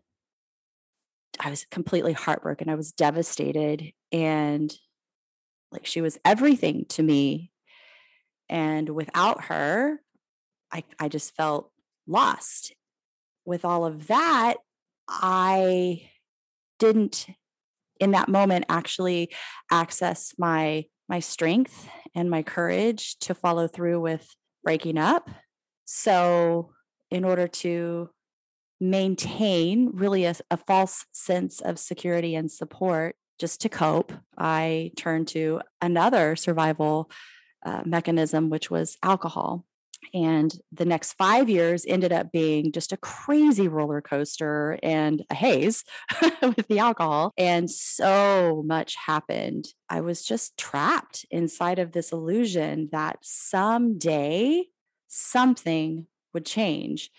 I 1.40 1.50
was 1.50 1.66
completely 1.66 2.14
heartbroken. 2.14 2.70
I 2.70 2.76
was 2.76 2.92
devastated 2.92 3.94
and 4.12 4.74
like 5.72 5.86
she 5.86 6.02
was 6.02 6.18
everything 6.26 6.86
to 6.90 7.04
me. 7.04 7.52
And 8.50 8.90
without 8.90 9.46
her, 9.46 10.02
I 10.72 10.84
I 11.00 11.08
just 11.08 11.36
felt 11.36 11.72
lost. 12.08 12.74
With 13.46 13.66
all 13.66 13.86
of 13.86 14.08
that, 14.08 14.56
I 15.08 16.10
didn't 16.78 17.28
in 18.00 18.12
that 18.12 18.30
moment 18.30 18.66
actually 18.70 19.34
access 19.72 20.34
my 20.38 20.86
my 21.10 21.20
strength 21.20 21.90
and 22.16 22.30
my 22.30 22.44
courage 22.44 23.18
to 23.20 23.34
follow 23.34 23.68
through 23.68 24.00
with 24.00 24.36
breaking 24.64 24.98
up. 24.98 25.30
So, 25.86 26.72
in 27.10 27.26
order 27.26 27.48
to 27.48 28.10
maintain 28.80 29.90
really 29.94 30.26
a, 30.26 30.36
a 30.52 30.58
false 30.58 31.06
sense 31.12 31.60
of 31.60 31.80
security 31.80 32.36
and 32.36 32.52
support 32.52 33.16
just 33.40 33.62
to 33.62 33.70
cope, 33.70 34.14
I 34.38 34.92
turned 34.96 35.28
to 35.30 35.62
another 35.82 36.36
survival 36.36 37.10
uh, 37.66 37.82
mechanism, 37.86 38.50
which 38.50 38.70
was 38.70 38.98
alcohol. 39.04 39.66
And 40.14 40.54
the 40.72 40.86
next 40.86 41.14
five 41.14 41.50
years 41.50 41.86
ended 41.88 42.12
up 42.12 42.32
being 42.32 42.72
just 42.72 42.92
a 42.92 42.98
crazy 42.98 43.68
roller 43.68 44.02
coaster 44.02 44.80
and 44.82 45.24
a 45.30 45.36
haze 45.36 45.84
with 46.42 46.68
the 46.68 46.80
alcohol. 46.80 47.34
And 47.38 47.70
so 47.70 48.64
much 48.66 48.96
happened. 48.96 49.66
I 49.90 50.02
was 50.02 50.24
just 50.24 50.58
trapped 50.58 51.26
inside 51.30 51.80
of 51.80 51.92
this 51.92 52.12
illusion 52.12 52.90
that 52.92 53.20
someday 53.22 54.66
something 55.08 56.08
would 56.34 56.46
change. 56.46 57.12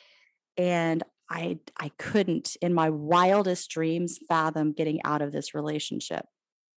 And 0.57 1.03
I, 1.29 1.59
I 1.79 1.91
couldn't, 1.97 2.57
in 2.61 2.75
my 2.75 2.91
wildest 2.91 3.71
dreams, 3.71 4.19
fathom 4.29 4.73
getting 4.73 5.01
out 5.05 5.23
of 5.23 5.31
this 5.31 5.55
relationship. 5.55 6.27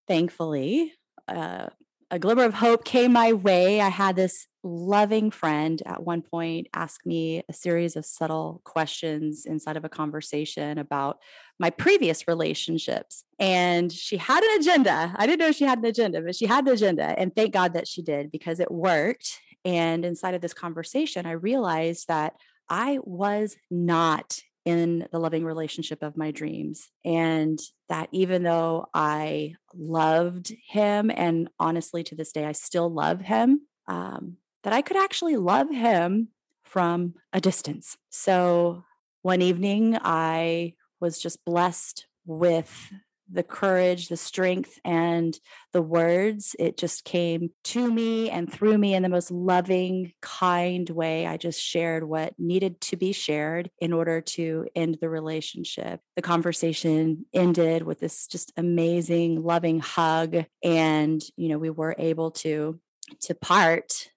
Thankfully, 0.08 0.94
uh, 1.28 1.68
a 2.12 2.20
glimmer 2.20 2.44
of 2.44 2.54
hope 2.54 2.86
came 2.86 3.14
my 3.14 3.34
way. 3.34 3.82
I 3.82 3.90
had 3.90 4.16
this 4.16 4.48
loving 4.64 5.30
friend 5.30 5.82
at 5.86 6.04
one 6.04 6.22
point 6.22 6.68
asked 6.74 7.06
me 7.06 7.44
a 7.50 7.54
series 7.54 7.96
of 7.96 8.06
subtle 8.06 8.62
questions 8.64 9.46
inside 9.46 9.78
of 9.78 9.84
a 9.84 9.90
conversation 9.90 10.78
about 10.78 11.20
my 11.60 11.70
previous 11.70 12.28
relationships. 12.28 13.24
And 13.40 13.92
she 13.92 14.18
had 14.18 14.44
an 14.44 14.62
agenda. 14.62 15.14
I 15.16 15.28
didn't 15.28 15.40
know 15.40 15.52
she 15.52 15.66
had 15.66 15.80
an 15.80 15.86
agenda, 15.86 16.22
but 16.22 16.36
she 16.36 16.46
had 16.46 16.66
an 16.66 16.74
agenda. 16.74 17.14
And 17.18 17.36
thank 17.36 17.54
God 17.54 17.74
that 17.74 17.88
she 17.88 18.02
did 18.02 18.32
because 18.32 18.60
it 18.60 18.72
worked. 18.72 19.40
And 19.66 20.06
inside 20.06 20.34
of 20.34 20.42
this 20.42 20.54
conversation, 20.54 21.26
I 21.26 21.32
realized 21.32 22.08
that 22.08 22.34
I 22.70 23.00
was 23.04 23.58
not 23.70 24.40
in 24.66 25.08
the 25.12 25.20
loving 25.20 25.44
relationship 25.44 26.02
of 26.02 26.16
my 26.16 26.32
dreams. 26.32 26.90
And 27.04 27.60
that 27.90 28.08
even 28.12 28.44
though 28.44 28.86
I 28.94 29.56
loved 29.74 30.54
him, 30.68 31.12
and 31.14 31.50
honestly, 31.60 32.04
to 32.04 32.16
this 32.16 32.32
day, 32.32 32.46
I 32.46 32.54
still 32.54 32.90
love 32.90 33.22
him, 33.22 33.68
um, 33.88 34.38
that 34.64 34.74
I 34.74 34.82
could 34.82 34.98
actually 34.98 35.36
love 35.36 35.70
him 35.70 36.30
from 36.64 37.14
a 37.32 37.40
distance. 37.40 37.98
So 38.10 38.84
one 39.22 39.42
evening, 39.42 39.98
I 40.02 40.74
was 41.00 41.20
just 41.20 41.46
blessed 41.46 42.08
with 42.26 42.92
the 43.32 43.44
courage, 43.44 44.10
the 44.10 44.18
strength, 44.18 44.80
and 44.84 45.40
the 45.72 45.82
words. 45.82 46.56
It 46.60 46.78
just 46.78 47.04
came 47.04 47.50
to 47.66 47.92
me 47.92 48.30
and 48.30 48.52
through 48.52 48.78
me 48.78 48.94
in 48.94 49.02
the 49.02 49.10
most 49.10 49.32
loving, 49.32 50.14
kind 50.22 50.90
way. 50.90 51.26
I 51.26 51.38
just 51.38 51.62
shared 51.62 52.04
what 52.04 52.34
needed 52.38 52.82
to 52.82 52.98
be 52.98 53.12
shared 53.12 53.70
in 53.80 53.94
order 53.94 54.22
to 54.22 54.68
end 54.76 54.98
the 55.00 55.10
relationship. 55.10 56.02
The 56.16 56.22
conversation 56.22 57.26
ended 57.34 57.84
with 57.84 58.00
this 58.00 58.28
just 58.28 58.52
amazing, 58.58 59.42
loving 59.42 59.80
hug. 59.80 60.46
And, 60.64 61.22
you 61.36 61.50
know, 61.50 61.58
we 61.58 61.70
were 61.70 61.96
able 61.98 62.32
to 62.32 62.80
to 63.22 63.36
part 63.36 64.10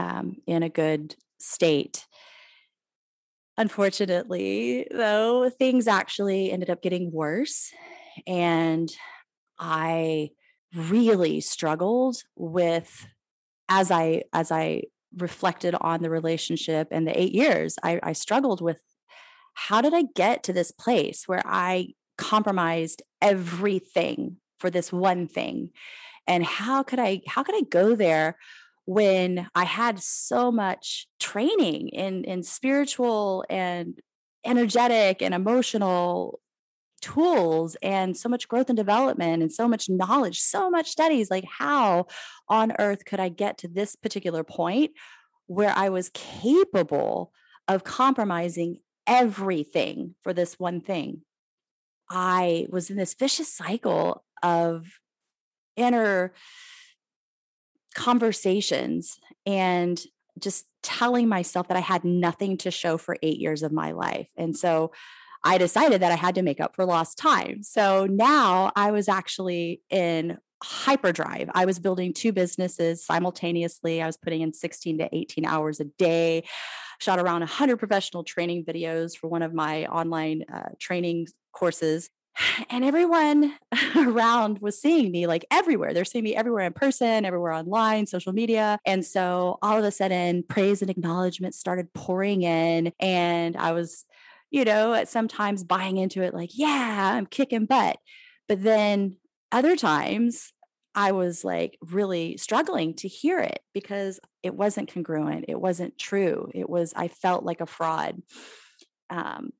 um, 0.00 0.36
in 0.46 0.62
a 0.62 0.68
good 0.68 1.14
state. 1.38 2.06
Unfortunately, 3.58 4.86
though, 4.90 5.50
things 5.50 5.86
actually 5.86 6.50
ended 6.50 6.70
up 6.70 6.82
getting 6.82 7.12
worse 7.12 7.72
and 8.26 8.90
I 9.58 10.30
really 10.74 11.40
struggled 11.40 12.22
with 12.36 13.06
as 13.68 13.90
I 13.90 14.22
as 14.32 14.50
I 14.50 14.84
reflected 15.16 15.74
on 15.80 16.02
the 16.02 16.10
relationship 16.10 16.88
and 16.90 17.06
the 17.06 17.20
eight 17.20 17.32
years, 17.32 17.76
I, 17.82 18.00
I 18.02 18.12
struggled 18.14 18.62
with 18.62 18.80
how 19.54 19.82
did 19.82 19.92
I 19.92 20.04
get 20.14 20.42
to 20.44 20.52
this 20.52 20.70
place 20.70 21.24
where 21.26 21.42
I 21.44 21.88
compromised 22.16 23.02
everything 23.20 24.36
for 24.58 24.70
this 24.70 24.92
one 24.92 25.26
thing? 25.26 25.70
And 26.26 26.44
how 26.44 26.82
could 26.82 26.98
I 26.98 27.20
how 27.26 27.42
could 27.42 27.56
I 27.56 27.62
go 27.68 27.94
there 27.94 28.36
when 28.90 29.46
I 29.54 29.66
had 29.66 30.00
so 30.00 30.50
much 30.50 31.06
training 31.20 31.90
in 31.90 32.24
in 32.24 32.42
spiritual 32.42 33.44
and 33.48 34.00
energetic 34.44 35.22
and 35.22 35.32
emotional 35.32 36.40
tools 37.00 37.76
and 37.84 38.16
so 38.16 38.28
much 38.28 38.48
growth 38.48 38.68
and 38.68 38.76
development 38.76 39.42
and 39.42 39.52
so 39.52 39.68
much 39.68 39.88
knowledge, 39.88 40.40
so 40.40 40.68
much 40.68 40.90
studies. 40.90 41.30
Like, 41.30 41.44
how 41.44 42.08
on 42.48 42.72
earth 42.80 43.04
could 43.04 43.20
I 43.20 43.28
get 43.28 43.58
to 43.58 43.68
this 43.68 43.94
particular 43.94 44.42
point 44.42 44.90
where 45.46 45.72
I 45.76 45.88
was 45.90 46.10
capable 46.12 47.32
of 47.68 47.84
compromising 47.84 48.78
everything 49.06 50.16
for 50.24 50.32
this 50.32 50.58
one 50.58 50.80
thing? 50.80 51.20
I 52.10 52.66
was 52.70 52.90
in 52.90 52.96
this 52.96 53.14
vicious 53.14 53.52
cycle 53.52 54.24
of 54.42 54.88
inner 55.76 56.32
conversations 58.00 59.18
and 59.44 60.00
just 60.38 60.64
telling 60.82 61.28
myself 61.28 61.68
that 61.68 61.76
I 61.76 61.80
had 61.80 62.02
nothing 62.02 62.56
to 62.58 62.70
show 62.70 62.96
for 62.96 63.18
eight 63.22 63.38
years 63.38 63.62
of 63.62 63.72
my 63.72 63.92
life. 63.92 64.26
And 64.38 64.56
so 64.56 64.92
I 65.44 65.58
decided 65.58 66.00
that 66.00 66.10
I 66.10 66.16
had 66.16 66.34
to 66.36 66.42
make 66.42 66.60
up 66.60 66.74
for 66.74 66.86
lost 66.86 67.18
time. 67.18 67.62
So 67.62 68.06
now 68.06 68.72
I 68.74 68.90
was 68.90 69.06
actually 69.06 69.82
in 69.90 70.38
hyperdrive. 70.62 71.50
I 71.54 71.66
was 71.66 71.78
building 71.78 72.14
two 72.14 72.32
businesses 72.32 73.04
simultaneously. 73.04 74.00
I 74.00 74.06
was 74.06 74.16
putting 74.16 74.40
in 74.40 74.54
16 74.54 74.98
to 74.98 75.14
18 75.14 75.44
hours 75.44 75.78
a 75.80 75.84
day, 75.84 76.44
shot 77.00 77.18
around 77.18 77.40
100 77.40 77.76
professional 77.76 78.24
training 78.24 78.64
videos 78.64 79.14
for 79.14 79.28
one 79.28 79.42
of 79.42 79.52
my 79.52 79.84
online 79.86 80.44
uh, 80.50 80.70
training 80.78 81.26
courses. 81.52 82.08
And 82.70 82.84
everyone 82.84 83.54
around 83.96 84.60
was 84.60 84.80
seeing 84.80 85.10
me 85.10 85.26
like 85.26 85.44
everywhere. 85.50 85.92
They're 85.92 86.04
seeing 86.04 86.24
me 86.24 86.36
everywhere 86.36 86.66
in 86.66 86.72
person, 86.72 87.24
everywhere 87.24 87.52
online, 87.52 88.06
social 88.06 88.32
media. 88.32 88.78
And 88.86 89.04
so 89.04 89.58
all 89.60 89.78
of 89.78 89.84
a 89.84 89.90
sudden, 89.90 90.44
praise 90.48 90.80
and 90.80 90.90
acknowledgement 90.90 91.54
started 91.54 91.92
pouring 91.92 92.42
in. 92.42 92.92
And 93.00 93.56
I 93.56 93.72
was 93.72 94.04
you 94.50 94.64
know, 94.64 94.94
at 94.94 95.08
sometimes 95.08 95.64
buying 95.64 95.96
into 95.96 96.22
it 96.22 96.34
like, 96.34 96.50
yeah, 96.52 97.12
I'm 97.14 97.26
kicking 97.26 97.66
butt. 97.66 97.98
But 98.48 98.62
then 98.62 99.16
other 99.52 99.76
times 99.76 100.52
I 100.94 101.12
was 101.12 101.44
like 101.44 101.78
really 101.80 102.36
struggling 102.36 102.94
to 102.94 103.08
hear 103.08 103.38
it 103.38 103.60
because 103.72 104.18
it 104.42 104.54
wasn't 104.54 104.92
congruent. 104.92 105.44
It 105.48 105.60
wasn't 105.60 105.98
true. 105.98 106.50
It 106.52 106.68
was, 106.68 106.92
I 106.96 107.08
felt 107.08 107.44
like 107.44 107.60
a 107.60 107.66
fraud. 107.66 108.20
Um, 109.08 109.50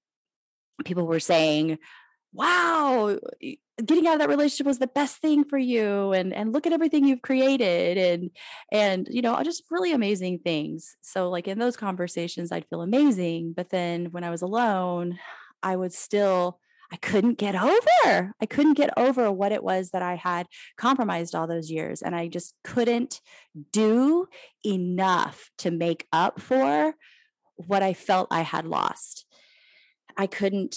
people 0.85 1.07
were 1.07 1.21
saying, 1.21 1.79
wow, 2.33 3.19
getting 3.85 4.07
out 4.07 4.15
of 4.15 4.19
that 4.21 4.29
relationship 4.29 4.67
was 4.67 4.79
the 4.79 4.87
best 4.87 5.19
thing 5.19 5.45
for 5.45 5.59
you 5.59 6.13
and 6.13 6.33
and 6.33 6.53
look 6.53 6.67
at 6.67 6.73
everything 6.73 7.05
you've 7.05 7.23
created 7.23 7.97
and 7.97 8.31
and 8.71 9.09
you 9.11 9.23
know 9.23 9.41
just 9.43 9.65
really 9.71 9.93
amazing 9.93 10.39
things. 10.39 10.97
So 11.01 11.31
like 11.31 11.49
in 11.49 11.59
those 11.59 11.77
conversations 11.77 12.53
i'd 12.53 12.67
feel 12.69 12.83
amazing 12.83 13.53
but 13.57 13.71
then 13.71 14.07
when 14.07 14.25
i 14.25 14.31
was 14.31 14.43
alone 14.43 15.19
i 15.63 15.75
would 15.77 15.93
still 15.93 16.59
i 16.93 16.97
couldn't 16.97 17.39
get 17.39 17.55
over 17.55 18.35
i 18.41 18.47
couldn't 18.47 18.75
get 18.75 18.91
over 18.97 19.31
what 19.31 19.53
it 19.53 19.63
was 19.63 19.91
that 19.91 20.03
i 20.03 20.17
had 20.17 20.47
compromised 20.77 21.35
all 21.35 21.47
those 21.47 21.71
years 21.71 22.03
and 22.03 22.15
i 22.15 22.29
just 22.29 22.55
couldn't 22.65 23.21
do 23.73 24.27
enough 24.65 25.51
to 25.59 25.71
make 25.71 26.07
up 26.13 26.41
for 26.41 26.95
what 27.57 27.83
i 27.83 27.93
felt 27.93 28.29
i 28.31 28.43
had 28.43 28.67
lost. 28.67 29.27
I 30.17 30.27
couldn't 30.27 30.77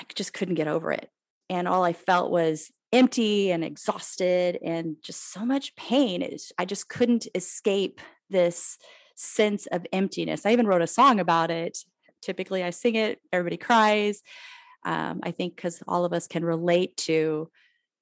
i 0.00 0.04
just 0.14 0.32
couldn't 0.32 0.54
get 0.54 0.68
over 0.68 0.90
it 0.90 1.10
and 1.50 1.66
all 1.66 1.82
I 1.82 1.92
felt 1.92 2.30
was 2.30 2.70
empty 2.92 3.50
and 3.50 3.64
exhausted 3.64 4.56
and 4.64 4.96
just 5.02 5.32
so 5.32 5.44
much 5.44 5.74
pain. 5.74 6.26
I 6.56 6.64
just 6.64 6.88
couldn't 6.88 7.26
escape 7.34 8.00
this 8.30 8.78
sense 9.16 9.66
of 9.66 9.84
emptiness. 9.92 10.46
I 10.46 10.52
even 10.52 10.68
wrote 10.68 10.80
a 10.80 10.86
song 10.86 11.18
about 11.18 11.50
it. 11.50 11.78
Typically, 12.22 12.62
I 12.62 12.70
sing 12.70 12.94
it, 12.94 13.20
everybody 13.32 13.56
cries. 13.56 14.22
Um, 14.84 15.20
I 15.24 15.32
think 15.32 15.56
because 15.56 15.82
all 15.88 16.04
of 16.04 16.12
us 16.12 16.28
can 16.28 16.44
relate 16.44 16.96
to 16.98 17.50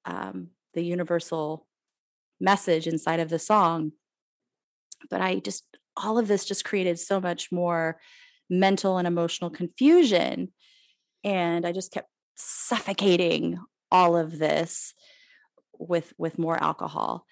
um, 0.05 0.49
the 0.75 0.83
universal 0.83 1.65
message 2.39 2.85
inside 2.85 3.19
of 3.19 3.29
the 3.29 3.39
song. 3.39 3.93
But 5.09 5.21
I 5.21 5.39
just, 5.39 5.65
all 5.97 6.19
of 6.19 6.27
this 6.27 6.45
just 6.45 6.65
created 6.65 6.99
so 6.99 7.19
much 7.19 7.51
more 7.51 7.99
mental 8.47 8.99
and 8.99 9.07
emotional 9.07 9.49
confusion. 9.49 10.49
And 11.23 11.65
I 11.65 11.71
just 11.71 11.91
kept 11.91 12.09
suffocating 12.35 13.59
all 13.91 14.15
of 14.15 14.39
this 14.39 14.93
with 15.77 16.13
with 16.17 16.37
more 16.37 16.61
alcohol 16.61 17.25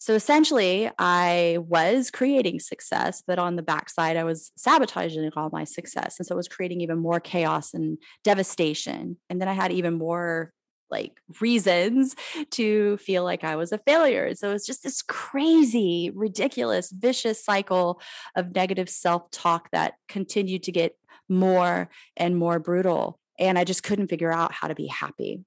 so 0.00 0.14
essentially 0.14 0.90
i 0.98 1.56
was 1.60 2.10
creating 2.10 2.58
success 2.58 3.22
but 3.26 3.38
on 3.38 3.56
the 3.56 3.62
backside 3.62 4.16
i 4.16 4.24
was 4.24 4.50
sabotaging 4.56 5.30
all 5.36 5.48
my 5.52 5.64
success 5.64 6.18
and 6.18 6.26
so 6.26 6.34
it 6.34 6.36
was 6.36 6.48
creating 6.48 6.80
even 6.80 6.98
more 6.98 7.20
chaos 7.20 7.72
and 7.72 7.98
devastation 8.24 9.16
and 9.30 9.40
then 9.40 9.48
i 9.48 9.52
had 9.52 9.72
even 9.72 9.94
more 9.94 10.52
like 10.90 11.20
reasons 11.40 12.16
to 12.50 12.96
feel 12.96 13.22
like 13.22 13.44
I 13.44 13.56
was 13.56 13.72
a 13.72 13.78
failure. 13.78 14.34
So 14.34 14.52
it's 14.52 14.64
just 14.64 14.82
this 14.82 15.02
crazy, 15.02 16.10
ridiculous, 16.14 16.90
vicious 16.90 17.44
cycle 17.44 18.00
of 18.34 18.54
negative 18.54 18.88
self 18.88 19.30
talk 19.30 19.68
that 19.72 19.96
continued 20.08 20.62
to 20.62 20.72
get 20.72 20.96
more 21.28 21.88
and 22.16 22.36
more 22.36 22.58
brutal. 22.58 23.18
And 23.38 23.58
I 23.58 23.64
just 23.64 23.82
couldn't 23.82 24.08
figure 24.08 24.32
out 24.32 24.52
how 24.52 24.68
to 24.68 24.74
be 24.74 24.86
happy. 24.86 25.44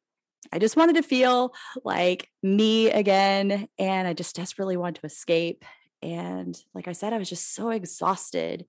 I 0.51 0.59
just 0.59 0.77
wanted 0.77 0.95
to 0.95 1.03
feel 1.03 1.53
like 1.83 2.29
me 2.41 2.89
again. 2.89 3.67
And 3.77 4.07
I 4.07 4.13
just 4.13 4.35
desperately 4.35 4.77
wanted 4.77 5.01
to 5.01 5.07
escape. 5.07 5.65
And 6.01 6.57
like 6.73 6.87
I 6.87 6.93
said, 6.93 7.13
I 7.13 7.17
was 7.17 7.29
just 7.29 7.53
so 7.53 7.69
exhausted 7.69 8.65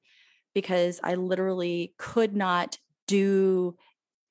because 0.54 1.00
I 1.02 1.14
literally 1.14 1.94
could 1.98 2.36
not 2.36 2.78
do 3.06 3.76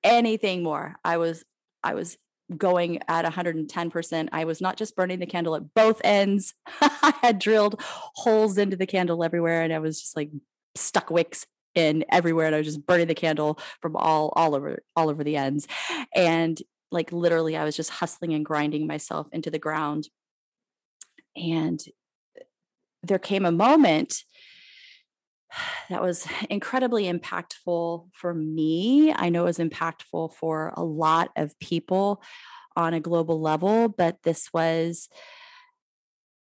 anything 0.04 0.63
more. 0.63 0.96
I 1.04 1.17
was, 1.17 1.44
I 1.84 1.96
was 1.96 2.17
going 2.56 3.00
at 3.08 3.26
110%. 3.26 4.30
I 4.32 4.46
was 4.46 4.62
not 4.62 4.78
just 4.78 4.96
burning 4.96 5.20
the 5.20 5.26
candle 5.26 5.56
at 5.56 5.74
both 5.74 6.02
ends. 6.04 6.54
I 6.82 7.13
had 7.22 7.39
drilled 7.39 7.82
holes 7.82 8.58
into 8.58 8.78
the 8.78 8.86
candle 8.86 9.24
everywhere 9.24 9.63
and 9.63 9.74
I 9.74 9.80
was 9.80 10.00
just 10.00 10.15
like 10.15 10.30
stuck 10.76 11.10
wicks 11.10 11.46
in 11.75 12.05
everywhere 12.10 12.47
and 12.47 12.55
I 12.55 12.60
was 12.60 12.67
just 12.67 12.86
burning 12.86 13.07
the 13.07 13.15
candle 13.15 13.60
from 13.81 13.95
all 13.95 14.34
all 14.36 14.55
over 14.55 14.79
all 14.95 15.10
over 15.10 15.23
the 15.23 15.38
ends. 15.38 15.67
And 16.15 16.62
like 16.91 17.12
literally 17.12 17.55
I 17.55 17.63
was 17.63 17.75
just 17.75 17.89
hustling 17.89 18.34
and 18.34 18.45
grinding 18.45 18.88
myself 18.88 19.27
into 19.31 19.49
the 19.49 19.60
ground. 19.60 20.10
And 21.36 21.81
eh, 22.38 22.43
there 23.03 23.19
came 23.19 23.45
a 23.45 23.51
moment 23.51 24.23
that 25.89 26.01
was 26.01 26.27
incredibly 26.49 27.12
impactful 27.12 28.07
for 28.13 28.34
me. 28.34 29.13
I 29.13 29.29
know 29.29 29.43
it 29.43 29.45
was 29.45 29.57
impactful 29.60 30.34
for 30.34 30.73
a 30.75 30.84
lot 30.84 31.31
of 31.36 31.57
people 31.60 32.21
on 32.75 32.93
a 32.93 32.99
global 32.99 33.39
level, 33.39 33.89
but 33.89 34.23
this 34.23 34.49
was 34.53 35.10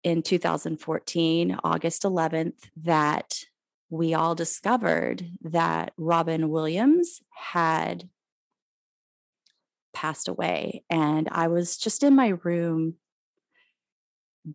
in 0.03 0.21
2014, 0.21 1.57
August 1.63 2.03
11th, 2.03 2.69
that 2.83 3.43
we 3.89 4.13
all 4.13 4.35
discovered 4.35 5.31
that 5.41 5.93
Robin 5.97 6.49
Williams 6.49 7.21
had 7.31 8.09
passed 9.93 10.27
away. 10.27 10.83
And 10.89 11.27
I 11.31 11.47
was 11.47 11.77
just 11.77 12.03
in 12.03 12.15
my 12.15 12.29
room 12.43 12.95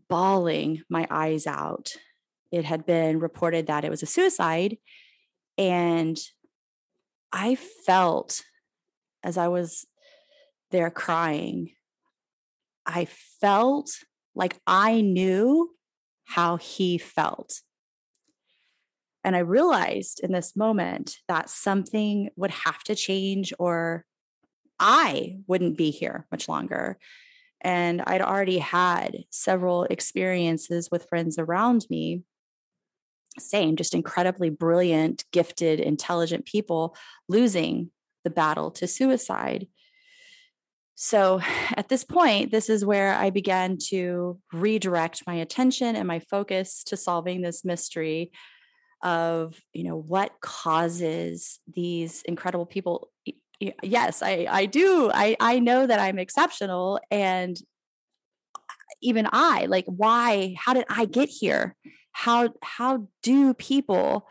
bawling 0.09 0.83
my 0.89 1.07
eyes 1.11 1.47
out 1.47 1.97
it 2.55 2.65
had 2.65 2.87
been 2.87 3.19
reported 3.19 3.67
that 3.67 3.85
it 3.85 3.91
was 3.91 4.05
a 4.05 4.07
suicide. 4.07 4.79
And 5.59 6.17
I 7.33 7.57
felt 7.57 8.43
as 9.25 9.37
I 9.37 9.49
was 9.49 9.87
there 10.71 10.89
crying, 10.89 11.73
I 12.87 13.07
felt 13.07 13.91
like 14.37 14.61
I 14.69 15.01
knew 15.01 15.71
how 16.23 16.57
he 16.57 16.97
felt. 16.97 17.61
And 19.25 19.35
I 19.35 19.41
realized 19.41 20.21
in 20.23 20.33
this 20.33 20.55
moment 20.55 21.17
that 21.29 21.49
something 21.49 22.29
would 22.37 22.51
have 22.51 22.85
to 22.85 22.95
change 22.95 23.53
or 23.59 24.05
I 24.79 25.39
wouldn't 25.47 25.79
be 25.79 25.91
here 25.91 26.27
much 26.31 26.49
longer. 26.49 26.99
And 27.63 28.03
I'd 28.03 28.21
already 28.21 28.59
had 28.59 29.25
several 29.31 29.85
experiences 29.85 30.91
with 30.93 31.09
friends 31.09 31.39
around 31.39 31.87
me 31.89 32.23
same, 33.39 33.77
just 33.77 33.95
incredibly 33.95 34.51
brilliant, 34.51 35.25
gifted, 35.33 35.81
intelligent 35.81 36.47
people 36.47 36.97
losing 37.29 37.91
the 38.23 38.31
battle 38.31 38.71
to 38.73 38.87
suicide. 38.87 39.67
So 40.95 41.41
at 41.75 41.89
this 41.89 42.05
point, 42.05 42.53
this 42.53 42.71
is 42.71 42.85
where 42.85 43.13
I 43.13 43.31
began 43.31 43.79
to 43.89 44.39
redirect 44.53 45.25
my 45.27 45.35
attention 45.35 45.97
and 45.97 46.07
my 46.07 46.21
focus 46.21 46.85
to 46.85 46.97
solving 46.97 47.43
this 47.43 47.65
mystery 47.65 48.31
of, 49.05 49.61
you 49.73 49.85
know, 49.85 49.97
what 49.97 50.33
causes 50.41 51.61
these 51.73 52.23
incredible 52.23 52.67
people. 52.67 53.11
Yes, 53.83 54.23
I, 54.23 54.47
I 54.51 54.67
do. 54.67 55.11
I, 55.15 55.37
I 55.39 55.61
know 55.61 55.87
that 55.87 56.01
I'm 56.01 56.19
exceptional. 56.19 57.01
And 57.11 57.57
even 59.01 59.29
I, 59.33 59.67
like, 59.67 59.87
why, 59.87 60.57
how 60.59 60.75
did 60.75 60.87
I 60.89 61.05
get 61.05 61.29
here? 61.29 61.77
how 62.15 62.49
how 62.63 63.09
do 63.23 63.53
people 63.55 64.27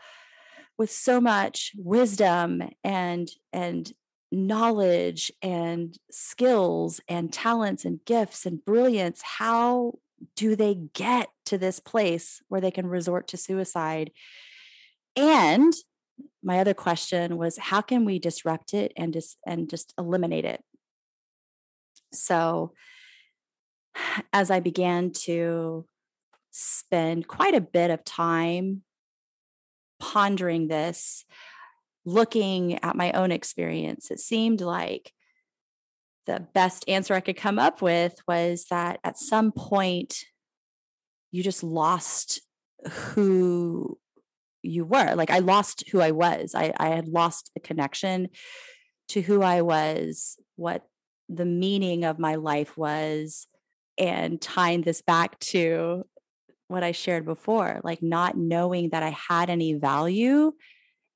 with 0.76 0.90
so 0.90 1.20
much 1.20 1.72
wisdom 1.76 2.62
and 2.82 3.28
and 3.52 3.92
knowledge 4.32 5.30
and 5.42 5.96
skills 6.10 7.00
and 7.08 7.32
talents 7.32 7.84
and 7.84 8.00
gifts 8.04 8.46
and 8.46 8.64
brilliance 8.64 9.20
how 9.22 9.92
do 10.34 10.56
they 10.56 10.74
get 10.94 11.28
to 11.44 11.58
this 11.58 11.78
place 11.78 12.42
where 12.48 12.60
they 12.60 12.70
can 12.70 12.86
resort 12.86 13.28
to 13.28 13.36
suicide 13.36 14.10
and 15.16 15.72
my 16.42 16.58
other 16.58 16.74
question 16.74 17.36
was 17.36 17.58
how 17.58 17.80
can 17.80 18.04
we 18.04 18.18
disrupt 18.18 18.74
it 18.74 18.92
and 18.96 19.12
just 19.12 19.38
and 19.46 19.68
just 19.70 19.94
eliminate 19.98 20.44
it 20.44 20.62
so 22.12 22.72
as 24.32 24.50
i 24.50 24.60
began 24.60 25.10
to 25.10 25.86
spend 26.50 27.26
quite 27.26 27.54
a 27.54 27.60
bit 27.60 27.90
of 27.90 28.04
time 28.04 28.82
pondering 29.98 30.68
this, 30.68 31.24
looking 32.04 32.78
at 32.84 32.96
my 32.96 33.10
own 33.12 33.32
experience. 33.32 34.10
It 34.10 34.20
seemed 34.20 34.60
like 34.60 35.12
the 36.26 36.46
best 36.54 36.88
answer 36.88 37.14
I 37.14 37.20
could 37.20 37.36
come 37.36 37.58
up 37.58 37.82
with 37.82 38.16
was 38.28 38.66
that 38.70 39.00
at 39.02 39.18
some 39.18 39.50
point 39.50 40.24
you 41.32 41.42
just 41.42 41.62
lost 41.62 42.40
who 42.88 43.98
you 44.64 44.84
were. 44.84 45.14
Like 45.14 45.30
I 45.30 45.38
lost 45.38 45.84
who 45.90 46.00
I 46.00 46.10
was. 46.10 46.54
I, 46.54 46.72
I 46.78 46.88
had 46.88 47.08
lost 47.08 47.50
the 47.54 47.60
connection 47.60 48.28
to 49.08 49.20
who 49.20 49.42
I 49.42 49.62
was, 49.62 50.36
what 50.56 50.84
the 51.28 51.44
meaning 51.44 52.04
of 52.04 52.18
my 52.18 52.36
life 52.36 52.76
was, 52.76 53.46
and 53.98 54.40
tying 54.40 54.82
this 54.82 55.02
back 55.02 55.38
to 55.40 56.04
what 56.68 56.82
I 56.82 56.92
shared 56.92 57.24
before, 57.24 57.80
like 57.84 58.02
not 58.02 58.36
knowing 58.36 58.90
that 58.90 59.02
I 59.02 59.10
had 59.10 59.50
any 59.50 59.74
value 59.74 60.52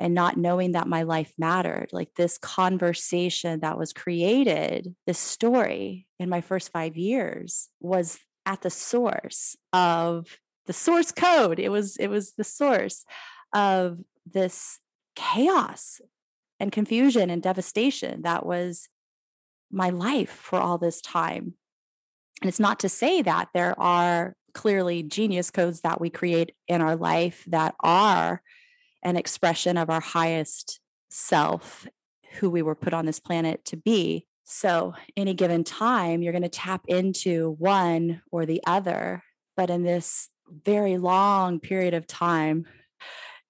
and 0.01 0.15
not 0.15 0.37
knowing 0.37 0.73
that 0.73 0.87
my 0.87 1.03
life 1.03 1.33
mattered. 1.39 1.89
Like 1.93 2.11
this 2.15 2.39
conversation 2.39 3.61
that 3.61 3.79
was 3.79 3.93
created, 3.93 4.95
this 5.07 5.19
story 5.19 6.07
in 6.21 6.29
my 6.29 6.41
first 6.41 6.71
five 6.71 6.97
years 6.97 7.69
was 7.81 8.19
at 8.47 8.63
the 8.63 8.71
source 8.71 9.57
of 9.73 10.39
the 10.67 10.73
source 10.73 11.11
code. 11.11 11.59
It 11.59 11.71
was, 11.71 11.97
it 11.97 12.09
was 12.09 12.33
the 12.33 12.45
source 12.45 13.05
of 13.53 13.99
this 14.27 14.81
chaos 15.17 16.01
and 16.61 16.73
confusion 16.73 17.31
and 17.31 17.43
devastation 17.43 18.23
that 18.23 18.45
was 18.45 18.89
my 19.71 19.91
life 19.91 20.31
for 20.31 20.59
all 20.59 20.79
this 20.79 21.01
time. 21.01 21.55
And 22.41 22.49
it's 22.49 22.61
not 22.61 22.81
to 22.81 22.89
say 22.89 23.23
that 23.23 23.49
there 23.53 23.79
are 23.79 24.35
clearly 24.55 25.03
genius 25.03 25.51
codes 25.51 25.83
that 25.83 26.01
we 26.01 26.11
create 26.11 26.55
in 26.67 26.81
our 26.81 26.97
life 26.97 27.45
that 27.49 27.75
are 27.81 28.43
an 29.03 29.17
expression 29.17 29.77
of 29.77 29.91
our 29.91 30.01
highest 30.01 30.81
self, 31.11 31.87
who 32.39 32.51
we 32.51 32.63
were 32.63 32.75
put 32.75 32.95
on 32.95 33.07
this 33.07 33.21
planet 33.21 33.65
to 33.67 33.77
be. 33.77 34.27
So, 34.45 34.95
any 35.17 35.35
given 35.35 35.63
time, 35.63 36.23
you're 36.23 36.33
going 36.33 36.43
to 36.43 36.49
tap 36.49 36.83
into 36.89 37.57
one 37.59 38.23
or 38.33 38.47
the 38.47 38.63
other. 38.67 39.23
But 39.57 39.69
in 39.69 39.83
this 39.83 40.29
very 40.65 40.97
long 40.97 41.61
period 41.61 41.93
of 41.93 42.07
time, 42.07 42.65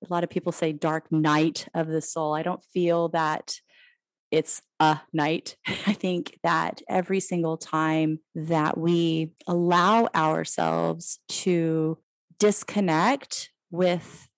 a 0.03 0.13
lot 0.13 0.25
of 0.25 0.31
people 0.31 0.53
say 0.53 0.73
dark 0.73 1.11
night 1.11 1.67
of 1.75 1.89
the 1.89 2.01
soul. 2.01 2.35
I 2.35 2.43
don't 2.43 2.65
feel 2.73 3.09
that 3.11 3.61
it's 4.31 4.63
a 4.79 5.01
night. 5.13 5.57
I 5.87 5.93
think 5.93 6.39
that 6.43 6.83
every 6.89 7.21
single 7.21 7.57
time 7.57 8.21
that 8.35 8.79
we 8.79 9.33
allow 9.47 10.09
ourselves 10.15 11.19
to 11.29 11.99
disconnect 12.39 13.51
with 13.71 14.29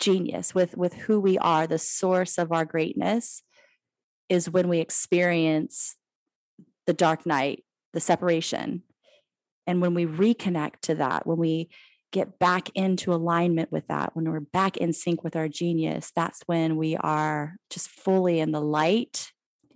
genius, 0.00 0.54
with, 0.54 0.76
with 0.76 0.94
who 0.94 1.20
we 1.20 1.38
are, 1.38 1.66
the 1.66 1.78
source 1.78 2.38
of 2.38 2.50
our 2.52 2.64
greatness, 2.64 3.42
is 4.28 4.50
when 4.50 4.68
we 4.68 4.78
experience 4.78 5.96
the 6.86 6.94
dark 6.94 7.26
night, 7.26 7.64
the 7.92 8.00
separation. 8.00 8.82
And 9.66 9.80
when 9.80 9.94
we 9.94 10.06
reconnect 10.06 10.80
to 10.82 10.96
that, 10.96 11.26
when 11.26 11.38
we 11.38 11.68
get 12.12 12.38
back 12.38 12.68
into 12.74 13.12
alignment 13.12 13.72
with 13.72 13.88
that, 13.88 14.14
when 14.14 14.30
we're 14.30 14.40
back 14.40 14.76
in 14.76 14.92
sync 14.92 15.24
with 15.24 15.34
our 15.34 15.48
genius, 15.48 16.12
that's 16.14 16.42
when 16.46 16.76
we 16.76 16.96
are 16.96 17.56
just 17.70 17.88
fully 17.88 18.38
in 18.38 18.52
the 18.52 18.60
light 18.60 19.32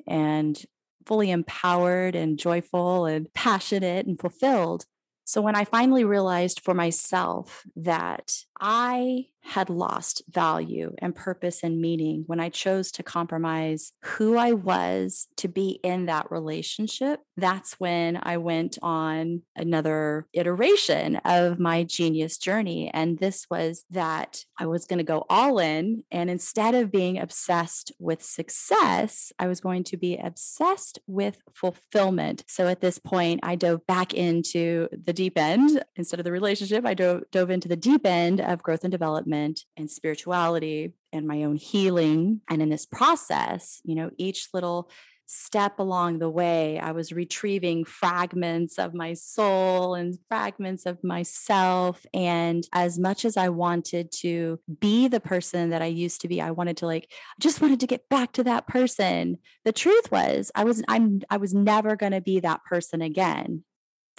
and 0.06 0.62
fully 1.06 1.30
empowered 1.30 2.14
and 2.14 2.38
joyful 2.38 3.06
and 3.06 3.32
passionate 3.32 4.06
and 4.06 4.20
fulfilled. 4.20 4.84
So 5.24 5.40
when 5.40 5.56
I 5.56 5.64
finally 5.64 6.04
realized 6.04 6.60
for 6.60 6.74
myself 6.74 7.64
that 7.74 8.44
I 8.60 9.26
had 9.46 9.70
lost 9.70 10.22
value 10.28 10.92
and 10.98 11.14
purpose 11.14 11.62
and 11.62 11.80
meaning, 11.80 12.24
when 12.26 12.40
I 12.40 12.48
chose 12.48 12.90
to 12.92 13.04
compromise 13.04 13.92
who 14.02 14.36
I 14.36 14.52
was 14.52 15.28
to 15.36 15.46
be 15.46 15.78
in 15.84 16.06
that 16.06 16.30
relationship, 16.32 17.20
that's 17.36 17.74
when 17.74 18.18
I 18.20 18.38
went 18.38 18.76
on 18.82 19.42
another 19.54 20.26
iteration 20.32 21.16
of 21.24 21.60
my 21.60 21.84
genius 21.84 22.38
journey. 22.38 22.90
And 22.92 23.18
this 23.18 23.46
was 23.48 23.84
that 23.90 24.44
I 24.58 24.66
was 24.66 24.84
going 24.84 24.98
to 24.98 25.04
go 25.04 25.24
all 25.30 25.60
in. 25.60 26.02
And 26.10 26.28
instead 26.28 26.74
of 26.74 26.90
being 26.90 27.16
obsessed 27.16 27.92
with 28.00 28.22
success, 28.22 29.32
I 29.38 29.46
was 29.46 29.60
going 29.60 29.84
to 29.84 29.96
be 29.96 30.16
obsessed 30.16 30.98
with 31.06 31.38
fulfillment. 31.54 32.42
So 32.48 32.66
at 32.66 32.80
this 32.80 32.98
point, 32.98 33.40
I 33.44 33.54
dove 33.54 33.86
back 33.86 34.12
into 34.12 34.88
the 34.90 35.12
deep 35.12 35.38
end 35.38 35.84
instead 35.94 36.18
of 36.18 36.24
the 36.24 36.32
relationship. 36.32 36.84
I 36.84 36.94
dove, 36.94 37.22
dove 37.30 37.50
into 37.50 37.68
the 37.68 37.76
deep 37.76 38.04
end 38.04 38.40
of 38.40 38.62
growth 38.62 38.82
and 38.82 38.90
development 38.90 39.35
and 39.76 39.90
spirituality 39.90 40.94
and 41.12 41.26
my 41.26 41.44
own 41.44 41.56
healing. 41.56 42.40
And 42.48 42.62
in 42.62 42.68
this 42.68 42.86
process, 42.86 43.80
you 43.84 43.94
know, 43.94 44.10
each 44.16 44.48
little 44.52 44.90
step 45.28 45.78
along 45.80 46.18
the 46.18 46.30
way, 46.30 46.78
I 46.78 46.92
was 46.92 47.12
retrieving 47.12 47.84
fragments 47.84 48.78
of 48.78 48.94
my 48.94 49.14
soul 49.14 49.94
and 49.94 50.16
fragments 50.28 50.86
of 50.86 51.02
myself. 51.02 52.06
And 52.14 52.66
as 52.72 52.98
much 52.98 53.24
as 53.24 53.36
I 53.36 53.48
wanted 53.48 54.12
to 54.20 54.60
be 54.80 55.08
the 55.08 55.20
person 55.20 55.70
that 55.70 55.82
I 55.82 55.86
used 55.86 56.20
to 56.20 56.28
be, 56.28 56.40
I 56.40 56.52
wanted 56.52 56.76
to 56.78 56.86
like, 56.86 57.08
I 57.10 57.40
just 57.40 57.60
wanted 57.60 57.80
to 57.80 57.86
get 57.86 58.08
back 58.08 58.32
to 58.32 58.44
that 58.44 58.68
person. 58.68 59.38
The 59.64 59.72
truth 59.72 60.12
was, 60.12 60.52
I 60.54 60.64
was, 60.64 60.82
I'm, 60.88 61.22
I 61.28 61.38
was 61.38 61.52
never 61.52 61.96
going 61.96 62.12
to 62.12 62.20
be 62.20 62.40
that 62.40 62.64
person 62.64 63.02
again 63.02 63.64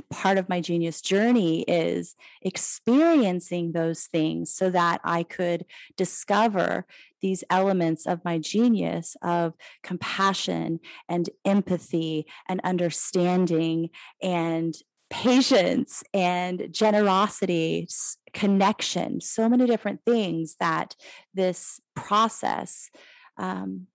part 0.10 0.38
of 0.38 0.50
my 0.50 0.62
genius 0.62 1.02
journey 1.02 1.62
is 1.64 2.16
experiencing 2.42 3.72
those 3.72 4.06
things 4.06 4.54
so 4.54 4.70
that 4.70 5.02
I 5.04 5.24
could 5.24 5.66
discover 5.96 6.86
these 7.22 7.44
elements 7.50 8.06
of 8.06 8.24
my 8.24 8.38
genius 8.38 9.18
of 9.22 9.54
compassion 9.84 10.80
and 11.10 11.30
empathy 11.46 12.28
and 12.48 12.62
understanding 12.64 13.90
and 14.22 14.76
patience 15.10 16.04
and 16.14 16.68
generosity, 16.72 17.88
connection, 18.34 19.22
so 19.22 19.48
many 19.48 19.66
different 19.66 20.02
things 20.06 20.56
that 20.60 20.96
this 21.34 21.80
process 21.96 22.90
um, 23.38 23.88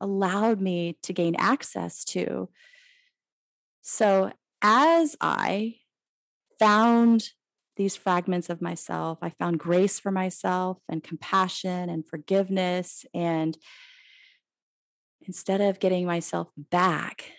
allowed 0.00 0.60
me 0.60 0.96
to 1.02 1.12
gain 1.12 1.34
access 1.38 2.04
to. 2.04 2.48
So, 3.82 4.32
as 4.62 5.16
I 5.20 5.76
found 6.58 7.30
these 7.76 7.96
fragments 7.96 8.50
of 8.50 8.60
myself, 8.60 9.18
I 9.22 9.30
found 9.30 9.58
grace 9.58 9.98
for 9.98 10.10
myself 10.10 10.78
and 10.88 11.02
compassion 11.02 11.88
and 11.88 12.06
forgiveness. 12.06 13.04
And 13.14 13.56
instead 15.22 15.60
of 15.60 15.80
getting 15.80 16.06
myself 16.06 16.48
back, 16.56 17.32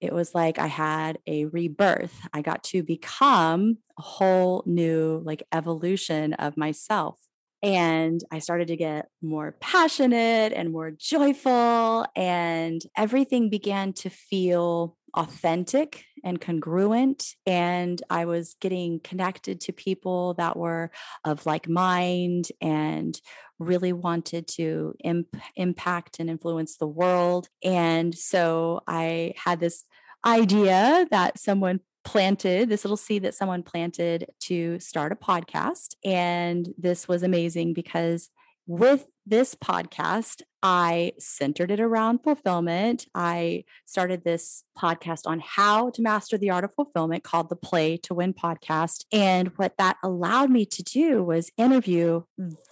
it 0.00 0.12
was 0.12 0.34
like 0.34 0.58
I 0.58 0.66
had 0.66 1.18
a 1.26 1.44
rebirth. 1.44 2.26
I 2.32 2.42
got 2.42 2.64
to 2.64 2.82
become 2.82 3.78
a 3.98 4.02
whole 4.02 4.64
new, 4.66 5.22
like, 5.24 5.44
evolution 5.52 6.32
of 6.34 6.56
myself. 6.56 7.20
And 7.62 8.20
I 8.30 8.40
started 8.40 8.68
to 8.68 8.76
get 8.76 9.08
more 9.22 9.56
passionate 9.60 10.52
and 10.52 10.72
more 10.72 10.90
joyful, 10.90 12.06
and 12.16 12.80
everything 12.96 13.50
began 13.50 13.92
to 13.94 14.10
feel 14.10 14.96
authentic 15.14 16.04
and 16.24 16.40
congruent. 16.40 17.34
And 17.46 18.00
I 18.08 18.24
was 18.24 18.56
getting 18.60 19.00
connected 19.00 19.60
to 19.62 19.72
people 19.72 20.34
that 20.34 20.56
were 20.56 20.90
of 21.24 21.44
like 21.46 21.68
mind 21.68 22.48
and 22.60 23.20
really 23.58 23.92
wanted 23.92 24.48
to 24.48 24.94
imp- 25.04 25.36
impact 25.56 26.18
and 26.18 26.30
influence 26.30 26.76
the 26.76 26.86
world. 26.86 27.48
And 27.62 28.14
so 28.14 28.80
I 28.86 29.34
had 29.36 29.60
this 29.60 29.84
idea 30.24 31.06
that 31.10 31.38
someone 31.38 31.80
planted 32.04 32.68
this 32.68 32.84
little 32.84 32.96
seed 32.96 33.22
that 33.22 33.34
someone 33.34 33.62
planted 33.62 34.26
to 34.40 34.78
start 34.80 35.12
a 35.12 35.16
podcast. 35.16 35.96
And 36.04 36.72
this 36.76 37.06
was 37.06 37.22
amazing 37.22 37.74
because 37.74 38.30
with 38.66 39.06
this 39.26 39.54
podcast, 39.54 40.42
I 40.62 41.12
centered 41.18 41.70
it 41.70 41.80
around 41.80 42.20
fulfillment. 42.22 43.06
I 43.14 43.64
started 43.86 44.24
this 44.24 44.64
podcast 44.78 45.26
on 45.26 45.40
how 45.40 45.90
to 45.90 46.02
master 46.02 46.38
the 46.38 46.50
art 46.50 46.64
of 46.64 46.74
fulfillment 46.74 47.24
called 47.24 47.48
the 47.48 47.56
Play 47.56 47.96
to 47.98 48.14
Win 48.14 48.34
podcast. 48.34 49.04
And 49.12 49.48
what 49.56 49.76
that 49.78 49.96
allowed 50.02 50.50
me 50.50 50.64
to 50.66 50.82
do 50.82 51.22
was 51.22 51.50
interview 51.56 52.22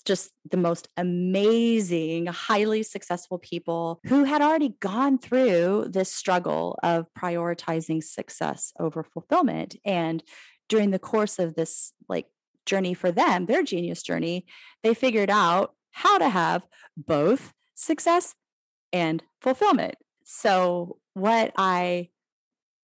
just 0.04 0.30
the 0.48 0.56
most 0.56 0.88
amazing, 0.96 2.26
highly 2.26 2.82
successful 2.82 3.38
people 3.38 4.00
who 4.06 4.24
had 4.24 4.42
already 4.42 4.74
gone 4.80 5.18
through 5.18 5.88
this 5.90 6.12
struggle 6.12 6.78
of 6.82 7.06
prioritizing 7.18 8.02
success 8.02 8.72
over 8.78 9.02
fulfillment. 9.02 9.76
And 9.84 10.22
during 10.68 10.90
the 10.90 10.98
course 10.98 11.38
of 11.38 11.54
this, 11.54 11.92
like, 12.08 12.26
journey 12.66 12.94
for 12.94 13.10
them, 13.10 13.46
their 13.46 13.62
genius 13.62 14.02
journey, 14.02 14.46
they 14.82 14.94
figured 14.94 15.30
out 15.30 15.74
how 15.92 16.18
to 16.18 16.28
have 16.28 16.66
both 16.96 17.52
success 17.74 18.34
and 18.92 19.22
fulfillment. 19.40 19.94
So, 20.24 20.98
what 21.14 21.52
I 21.56 22.10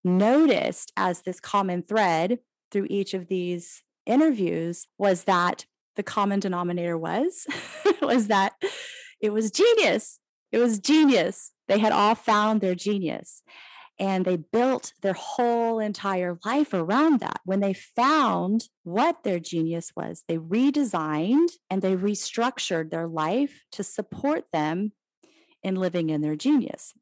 noticed 0.04 0.92
as 0.96 1.22
this 1.22 1.40
common 1.40 1.82
thread 1.82 2.38
through 2.70 2.86
each 2.90 3.14
of 3.14 3.28
these 3.28 3.82
interviews 4.04 4.86
was 4.98 5.24
that 5.24 5.66
the 5.96 6.02
common 6.02 6.40
denominator 6.40 6.96
was 6.96 7.46
was 8.02 8.28
that 8.28 8.54
it 9.20 9.32
was 9.32 9.50
genius. 9.50 10.20
It 10.52 10.58
was 10.58 10.78
genius. 10.78 11.52
They 11.68 11.78
had 11.78 11.92
all 11.92 12.14
found 12.14 12.60
their 12.60 12.74
genius 12.74 13.42
and 13.98 14.24
they 14.24 14.36
built 14.36 14.92
their 15.02 15.14
whole 15.14 15.78
entire 15.78 16.38
life 16.44 16.74
around 16.74 17.20
that. 17.20 17.40
When 17.44 17.60
they 17.60 17.72
found 17.72 18.68
what 18.82 19.22
their 19.24 19.38
genius 19.38 19.92
was, 19.96 20.24
they 20.28 20.38
redesigned 20.38 21.52
and 21.70 21.82
they 21.82 21.96
restructured 21.96 22.90
their 22.90 23.06
life 23.06 23.64
to 23.72 23.82
support 23.82 24.44
them 24.52 24.92
in 25.62 25.76
living 25.76 26.10
in 26.10 26.20
their 26.20 26.36
genius. 26.36 26.92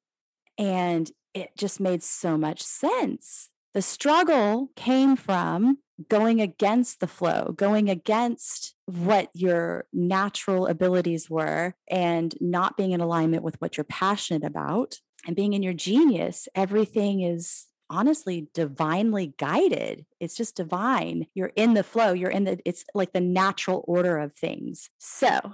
And 0.57 1.11
it 1.35 1.51
just 1.59 1.81
made 1.81 2.03
so 2.03 2.39
much 2.39 2.63
sense. 2.63 3.51
The 3.75 3.83
struggle 3.83 4.71
came 4.77 5.17
from 5.17 5.79
going 6.09 6.41
against 6.41 7.01
the 7.01 7.07
flow, 7.07 7.53
going 7.57 7.89
against 7.91 8.75
what 8.87 9.31
your 9.35 9.87
natural 9.93 10.67
abilities 10.67 11.29
were, 11.29 11.75
and 11.89 12.35
not 12.41 12.77
being 12.77 12.93
in 12.93 13.01
alignment 13.01 13.43
with 13.43 13.61
what 13.61 13.77
you're 13.77 13.85
passionate 13.85 14.45
about 14.45 15.01
and 15.27 15.37
being 15.37 15.53
in 15.53 15.63
your 15.63 15.73
genius, 15.73 16.49
everything 16.55 17.23
is 17.23 17.67
honestly 17.91 18.49
divinely 18.55 19.35
guided. 19.39 20.07
It's 20.21 20.37
just 20.37 20.57
divine. 20.57 21.27
You're 21.35 21.53
in 21.55 21.75
the 21.75 21.83
flow. 21.83 22.13
You're 22.13 22.31
in 22.31 22.45
the, 22.45 22.59
it's 22.65 22.85
like 22.95 23.13
the 23.13 23.21
natural 23.21 23.85
order 23.87 24.19
of 24.19 24.35
things. 24.35 24.91
So 24.99 25.53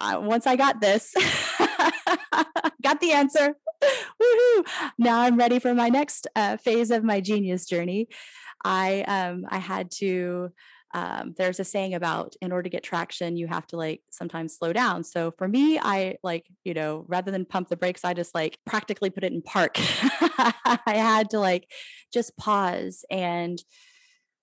once 0.00 0.46
I 0.46 0.56
got 0.56 0.80
this, 0.80 1.14
got 2.82 3.00
the 3.00 3.12
answer. 3.12 3.56
Woohoo! 3.82 4.66
Now 4.98 5.20
I'm 5.20 5.36
ready 5.36 5.58
for 5.58 5.74
my 5.74 5.88
next 5.88 6.26
uh, 6.34 6.56
phase 6.56 6.90
of 6.90 7.04
my 7.04 7.20
genius 7.20 7.66
journey. 7.66 8.08
I 8.64 9.02
um, 9.02 9.46
I 9.48 9.58
had 9.58 9.90
to 9.98 10.52
um, 10.94 11.34
there's 11.36 11.60
a 11.60 11.64
saying 11.64 11.94
about 11.94 12.34
in 12.40 12.50
order 12.50 12.64
to 12.64 12.70
get 12.70 12.82
traction, 12.82 13.36
you 13.36 13.46
have 13.46 13.66
to 13.68 13.76
like 13.76 14.02
sometimes 14.10 14.56
slow 14.56 14.72
down. 14.72 15.04
So 15.04 15.30
for 15.32 15.46
me, 15.46 15.78
I 15.78 16.16
like, 16.22 16.46
you 16.64 16.74
know, 16.74 17.04
rather 17.08 17.30
than 17.30 17.44
pump 17.44 17.68
the 17.68 17.76
brakes, 17.76 18.04
I 18.04 18.14
just 18.14 18.34
like 18.34 18.58
practically 18.66 19.10
put 19.10 19.24
it 19.24 19.32
in 19.32 19.42
park. 19.42 19.76
I 19.78 20.80
had 20.86 21.30
to 21.30 21.40
like 21.40 21.70
just 22.12 22.36
pause 22.36 23.04
and 23.10 23.62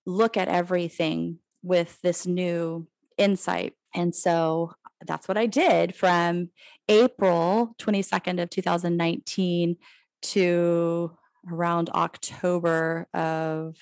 look 0.04 0.36
at 0.36 0.48
everything 0.48 1.38
with 1.62 2.00
this 2.02 2.26
new 2.26 2.86
insight. 3.18 3.74
And 3.94 4.14
so 4.14 4.72
that's 5.04 5.26
what 5.26 5.36
I 5.36 5.46
did 5.46 5.94
from 5.94 6.50
April 6.88 7.74
22nd 7.78 8.40
of 8.40 8.50
2019 8.50 9.76
to 10.22 11.16
around 11.50 11.90
October 11.90 13.08
of 13.12 13.76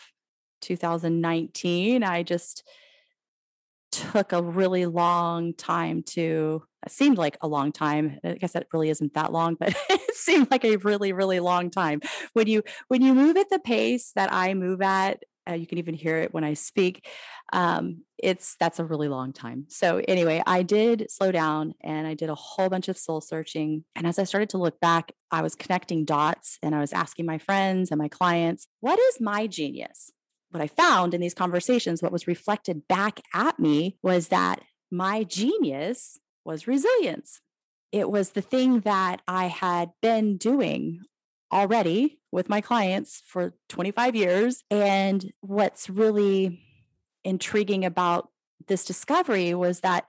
2019. 0.64 2.02
I 2.02 2.22
just 2.22 2.64
took 3.94 4.32
a 4.32 4.42
really 4.42 4.86
long 4.86 5.54
time 5.54 6.02
to 6.02 6.62
it 6.84 6.90
seemed 6.90 7.16
like 7.16 7.36
a 7.40 7.46
long 7.46 7.70
time 7.70 8.18
i 8.24 8.34
guess 8.34 8.52
that 8.52 8.66
really 8.72 8.90
isn't 8.90 9.14
that 9.14 9.32
long 9.32 9.54
but 9.54 9.72
it 9.88 10.16
seemed 10.16 10.50
like 10.50 10.64
a 10.64 10.76
really 10.78 11.12
really 11.12 11.38
long 11.38 11.70
time 11.70 12.00
when 12.32 12.48
you 12.48 12.62
when 12.88 13.02
you 13.02 13.14
move 13.14 13.36
at 13.36 13.48
the 13.50 13.60
pace 13.60 14.10
that 14.16 14.32
i 14.32 14.52
move 14.52 14.82
at 14.82 15.22
uh, 15.48 15.52
you 15.52 15.66
can 15.66 15.78
even 15.78 15.94
hear 15.94 16.16
it 16.16 16.34
when 16.34 16.42
i 16.42 16.54
speak 16.54 17.06
um, 17.52 18.02
it's 18.18 18.56
that's 18.58 18.80
a 18.80 18.84
really 18.84 19.06
long 19.06 19.32
time 19.32 19.66
so 19.68 20.00
anyway 20.08 20.42
i 20.44 20.62
did 20.62 21.06
slow 21.08 21.30
down 21.30 21.72
and 21.80 22.06
i 22.06 22.14
did 22.14 22.30
a 22.30 22.34
whole 22.34 22.68
bunch 22.68 22.88
of 22.88 22.98
soul 22.98 23.20
searching 23.20 23.84
and 23.94 24.08
as 24.08 24.18
i 24.18 24.24
started 24.24 24.48
to 24.48 24.58
look 24.58 24.80
back 24.80 25.12
i 25.30 25.40
was 25.40 25.54
connecting 25.54 26.04
dots 26.04 26.58
and 26.64 26.74
i 26.74 26.80
was 26.80 26.92
asking 26.92 27.26
my 27.26 27.38
friends 27.38 27.92
and 27.92 27.98
my 27.98 28.08
clients 28.08 28.66
what 28.80 28.98
is 28.98 29.20
my 29.20 29.46
genius 29.46 30.10
what 30.54 30.62
I 30.62 30.68
found 30.68 31.14
in 31.14 31.20
these 31.20 31.34
conversations, 31.34 32.00
what 32.00 32.12
was 32.12 32.28
reflected 32.28 32.86
back 32.86 33.20
at 33.34 33.58
me 33.58 33.98
was 34.02 34.28
that 34.28 34.62
my 34.88 35.24
genius 35.24 36.20
was 36.44 36.68
resilience. 36.68 37.40
It 37.90 38.08
was 38.08 38.30
the 38.30 38.40
thing 38.40 38.80
that 38.80 39.20
I 39.26 39.46
had 39.46 39.90
been 40.00 40.36
doing 40.36 41.00
already 41.52 42.20
with 42.30 42.48
my 42.48 42.60
clients 42.60 43.20
for 43.26 43.54
25 43.68 44.14
years. 44.14 44.62
And 44.70 45.32
what's 45.40 45.90
really 45.90 46.60
intriguing 47.24 47.84
about 47.84 48.28
this 48.68 48.84
discovery 48.84 49.54
was 49.54 49.80
that 49.80 50.04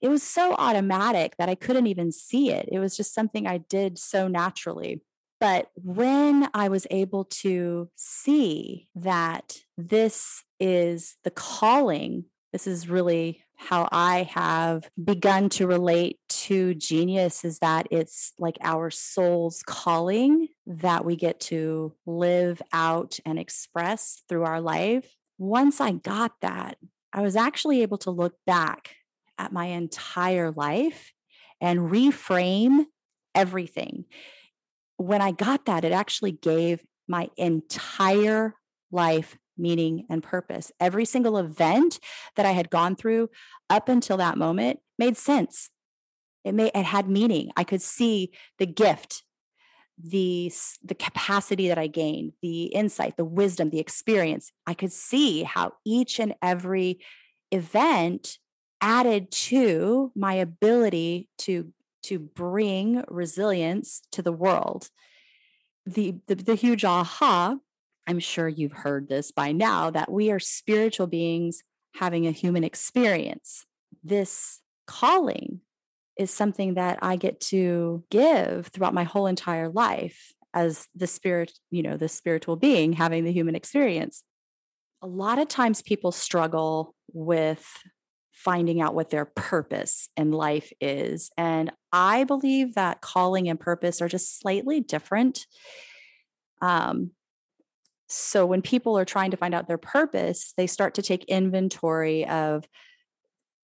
it 0.00 0.08
was 0.08 0.22
so 0.22 0.54
automatic 0.54 1.36
that 1.38 1.48
I 1.48 1.56
couldn't 1.56 1.88
even 1.88 2.12
see 2.12 2.52
it. 2.52 2.68
It 2.70 2.78
was 2.78 2.96
just 2.96 3.12
something 3.12 3.46
I 3.46 3.58
did 3.58 3.98
so 3.98 4.28
naturally. 4.28 5.02
But 5.40 5.70
when 5.74 6.48
I 6.52 6.68
was 6.68 6.86
able 6.90 7.24
to 7.24 7.88
see 7.96 8.88
that 8.94 9.56
this 9.78 10.44
is 10.60 11.16
the 11.24 11.30
calling, 11.30 12.26
this 12.52 12.66
is 12.66 12.88
really 12.88 13.42
how 13.56 13.88
I 13.92 14.22
have 14.34 14.88
begun 15.02 15.48
to 15.50 15.66
relate 15.66 16.18
to 16.28 16.74
genius 16.74 17.44
is 17.44 17.58
that 17.58 17.86
it's 17.90 18.32
like 18.38 18.56
our 18.62 18.90
soul's 18.90 19.62
calling 19.62 20.48
that 20.66 21.04
we 21.04 21.14
get 21.14 21.40
to 21.40 21.94
live 22.06 22.62
out 22.72 23.18
and 23.26 23.38
express 23.38 24.22
through 24.28 24.44
our 24.44 24.60
life. 24.60 25.14
Once 25.38 25.80
I 25.80 25.92
got 25.92 26.32
that, 26.40 26.78
I 27.12 27.20
was 27.20 27.36
actually 27.36 27.82
able 27.82 27.98
to 27.98 28.10
look 28.10 28.34
back 28.46 28.96
at 29.38 29.52
my 29.52 29.66
entire 29.66 30.50
life 30.50 31.12
and 31.60 31.90
reframe 31.90 32.86
everything. 33.34 34.06
When 35.00 35.22
I 35.22 35.30
got 35.30 35.64
that, 35.64 35.86
it 35.86 35.92
actually 35.92 36.32
gave 36.32 36.84
my 37.08 37.30
entire 37.38 38.54
life 38.92 39.38
meaning 39.56 40.04
and 40.10 40.22
purpose. 40.22 40.70
Every 40.78 41.06
single 41.06 41.38
event 41.38 41.98
that 42.36 42.44
I 42.44 42.50
had 42.50 42.68
gone 42.68 42.96
through 42.96 43.30
up 43.70 43.88
until 43.88 44.18
that 44.18 44.36
moment 44.36 44.80
made 44.98 45.16
sense. 45.16 45.70
It 46.44 46.52
made 46.52 46.72
it 46.74 46.84
had 46.84 47.08
meaning. 47.08 47.50
I 47.56 47.64
could 47.64 47.80
see 47.80 48.32
the 48.58 48.66
gift, 48.66 49.22
the 49.98 50.52
the 50.84 50.94
capacity 50.94 51.68
that 51.68 51.78
I 51.78 51.86
gained, 51.86 52.32
the 52.42 52.64
insight, 52.64 53.16
the 53.16 53.24
wisdom, 53.24 53.70
the 53.70 53.80
experience. 53.80 54.52
I 54.66 54.74
could 54.74 54.92
see 54.92 55.44
how 55.44 55.72
each 55.82 56.20
and 56.20 56.34
every 56.42 57.00
event 57.50 58.36
added 58.82 59.30
to 59.30 60.12
my 60.14 60.34
ability 60.34 61.30
to 61.38 61.72
to 62.02 62.18
bring 62.18 63.04
resilience 63.08 64.02
to 64.12 64.22
the 64.22 64.32
world. 64.32 64.88
The, 65.86 66.16
the, 66.26 66.34
the 66.34 66.54
huge 66.54 66.84
aha, 66.84 67.56
I'm 68.06 68.18
sure 68.18 68.48
you've 68.48 68.72
heard 68.72 69.08
this 69.08 69.32
by 69.32 69.52
now, 69.52 69.90
that 69.90 70.10
we 70.10 70.30
are 70.30 70.38
spiritual 70.38 71.06
beings 71.06 71.62
having 71.94 72.26
a 72.26 72.32
human 72.32 72.64
experience. 72.64 73.66
This 74.02 74.60
calling 74.86 75.60
is 76.16 76.30
something 76.30 76.74
that 76.74 76.98
I 77.02 77.16
get 77.16 77.40
to 77.40 78.04
give 78.10 78.66
throughout 78.68 78.94
my 78.94 79.04
whole 79.04 79.26
entire 79.26 79.68
life 79.68 80.32
as 80.52 80.86
the 80.94 81.06
spirit, 81.06 81.52
you 81.70 81.82
know, 81.82 81.96
the 81.96 82.08
spiritual 82.08 82.56
being 82.56 82.92
having 82.92 83.24
the 83.24 83.32
human 83.32 83.54
experience. 83.54 84.22
A 85.02 85.06
lot 85.06 85.38
of 85.38 85.48
times 85.48 85.80
people 85.80 86.12
struggle 86.12 86.94
with 87.12 87.66
finding 88.32 88.80
out 88.80 88.94
what 88.94 89.10
their 89.10 89.24
purpose 89.24 90.08
in 90.16 90.32
life 90.32 90.72
is. 90.80 91.30
And 91.36 91.70
I 91.92 92.24
believe 92.24 92.74
that 92.74 93.00
calling 93.00 93.48
and 93.48 93.60
purpose 93.60 94.00
are 94.00 94.08
just 94.08 94.40
slightly 94.40 94.80
different. 94.80 95.46
Um, 96.62 97.12
so 98.08 98.44
when 98.44 98.62
people 98.62 98.98
are 98.98 99.04
trying 99.04 99.30
to 99.30 99.36
find 99.36 99.54
out 99.54 99.68
their 99.68 99.78
purpose, 99.78 100.52
they 100.56 100.66
start 100.66 100.94
to 100.94 101.02
take 101.02 101.24
inventory 101.24 102.26
of 102.26 102.64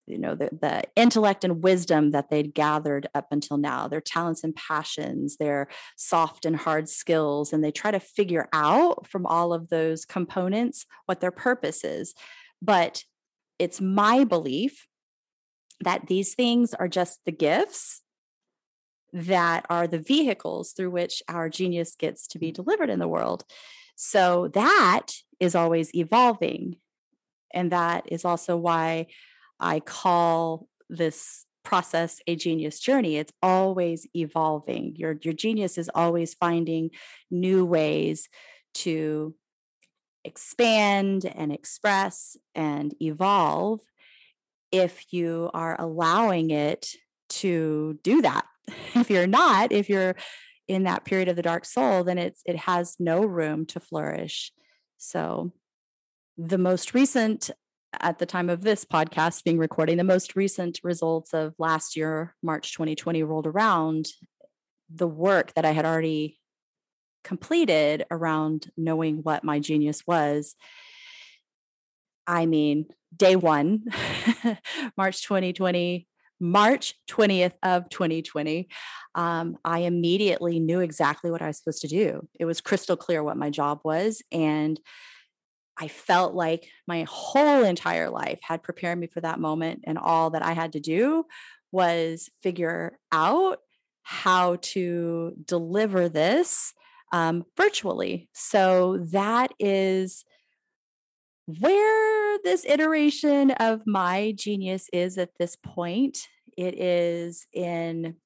you 0.07 0.19
know 0.19 0.35
the, 0.35 0.51
the 0.61 0.85
intellect 0.95 1.45
and 1.45 1.63
wisdom 1.63 2.13
that 2.13 2.31
they'd 2.31 2.55
gathered 2.55 3.09
up 3.15 3.27
until 3.33 3.57
now 3.57 3.89
their 3.89 4.01
talents 4.01 4.45
and 4.45 4.55
passions 4.55 5.37
their 5.37 5.69
soft 5.97 6.47
and 6.47 6.57
hard 6.57 6.89
skills 6.89 7.53
and 7.53 7.63
they 7.63 7.73
try 7.73 7.91
to 7.91 8.01
figure 8.01 8.49
out 8.53 9.07
from 9.07 9.27
all 9.27 9.53
of 9.53 9.69
those 9.69 10.05
components 10.05 10.87
what 11.07 11.21
their 11.21 11.33
purpose 11.33 11.85
is 11.85 12.15
but 12.63 13.03
it's 13.59 13.81
my 13.81 14.25
belief 14.25 14.87
that 15.81 16.07
these 16.07 16.35
things 16.35 16.75
are 16.75 16.89
just 16.89 17.21
the 17.25 17.33
gifts 17.33 18.03
that 19.13 19.65
are 19.71 19.87
the 19.87 19.99
vehicles 19.99 20.73
through 20.73 20.91
which 20.91 21.23
our 21.29 21.49
genius 21.49 21.95
gets 21.95 22.27
to 22.29 22.39
be 22.39 22.53
delivered 22.53 22.91
in 22.91 22.99
the 22.99 23.09
world. 23.09 23.45
So 23.95 24.49
that 24.49 25.07
is 25.41 25.55
always 25.55 25.95
evolving. 25.95 26.77
And 27.53 27.73
that 27.73 28.05
is 28.13 28.25
also 28.25 28.57
why 28.57 29.07
I 29.59 29.81
call 29.81 30.69
this 30.91 31.47
process 31.63 32.21
a 32.27 32.37
genius 32.37 32.79
journey. 32.79 33.17
It's 33.17 33.33
always 33.43 34.07
evolving. 34.15 34.95
Your, 34.97 35.17
your 35.23 35.35
genius 35.35 35.79
is 35.79 35.91
always 35.95 36.35
finding 36.35 36.91
new 37.31 37.65
ways 37.65 38.29
to 38.75 39.35
expand 40.27 41.25
and 41.25 41.53
express 41.53 42.37
and 42.55 42.95
evolve 43.01 43.81
if 44.73 45.13
you 45.13 45.51
are 45.55 45.81
allowing 45.81 46.51
it 46.51 46.89
to 47.29 47.99
do 48.03 48.23
that. 48.23 48.45
If 48.95 49.11
you're 49.11 49.29
not, 49.29 49.71
if 49.71 49.89
you're 49.89 50.17
in 50.67 50.85
that 50.85 51.05
period 51.05 51.29
of 51.29 51.37
the 51.37 51.43
dark 51.43 51.65
soul, 51.65 52.03
then 52.03 52.19
it's 52.19 52.43
it 52.45 52.57
has 52.57 52.97
no 52.99 53.25
room 53.25 53.67
to 53.67 53.79
flourish. 53.79 54.53
So 54.99 55.53
the 56.37 56.59
most 56.59 56.93
recent 56.93 57.51
at 58.01 58.19
the 58.19 58.27
time 58.27 58.51
of 58.51 58.63
this 58.63 58.85
podcast 58.85 59.45
being 59.45 59.59
recording, 59.59 59.97
the 59.97 60.05
most 60.05 60.35
recent 60.35 60.81
results 60.83 61.33
of 61.33 61.55
last 61.59 61.97
year, 61.97 62.35
March 62.43 62.73
2020 62.73 63.23
rolled 63.23 63.47
around, 63.47 64.07
the 64.93 65.09
work 65.09 65.55
that 65.55 65.65
I 65.65 65.71
had 65.71 65.85
already 65.85 66.39
completed 67.27 68.07
around 68.09 68.71
knowing 68.77 69.17
what 69.17 69.43
my 69.43 69.59
genius 69.59 70.07
was. 70.07 70.55
I 72.25 72.47
mean, 72.47 72.87
day 73.15 73.35
one, 73.35 73.85
March 74.97 75.25
2020, 75.25 76.07
March 76.39 76.95
20th 77.11 77.55
of 77.65 77.89
2020, 77.89 78.69
um, 79.17 79.59
I 79.65 79.81
immediately 79.81 80.61
knew 80.61 80.79
exactly 80.79 81.33
what 81.33 81.43
I 81.43 81.49
was 81.49 81.59
supposed 81.59 81.83
to 81.83 81.89
do. 81.89 82.29
It 82.39 82.45
was 82.45 82.61
crystal 82.61 82.97
clear 82.97 83.25
what 83.25 83.37
my 83.37 83.51
job 83.51 83.81
was. 83.83 84.23
And 84.31 84.79
I 85.77 85.89
felt 85.89 86.33
like 86.33 86.69
my 86.87 87.07
whole 87.09 87.65
entire 87.65 88.09
life 88.09 88.39
had 88.43 88.63
prepared 88.63 89.01
me 89.01 89.09
for 89.09 89.21
that 89.23 89.41
moment. 89.41 89.81
And 89.85 89.99
all 89.99 90.31
that 90.31 90.45
I 90.45 90.53
had 90.53 90.73
to 90.75 90.81
do 90.81 91.25
was 91.73 92.31
figure 92.41 92.99
out 93.11 93.59
how 94.05 94.57
to 94.63 95.33
deliver 95.45 96.09
this 96.09 96.73
um, 97.13 97.45
virtually. 97.57 98.29
So 98.33 98.99
that 99.13 99.53
is 99.59 100.25
where 101.47 102.39
this 102.45 102.65
iteration 102.67 103.53
of 103.53 103.87
my 103.87 104.35
genius 104.37 104.89
is 104.93 105.17
at 105.17 105.31
this 105.39 105.57
point. 105.57 106.19
It 106.57 106.79
is 106.81 107.47
in 107.53 108.17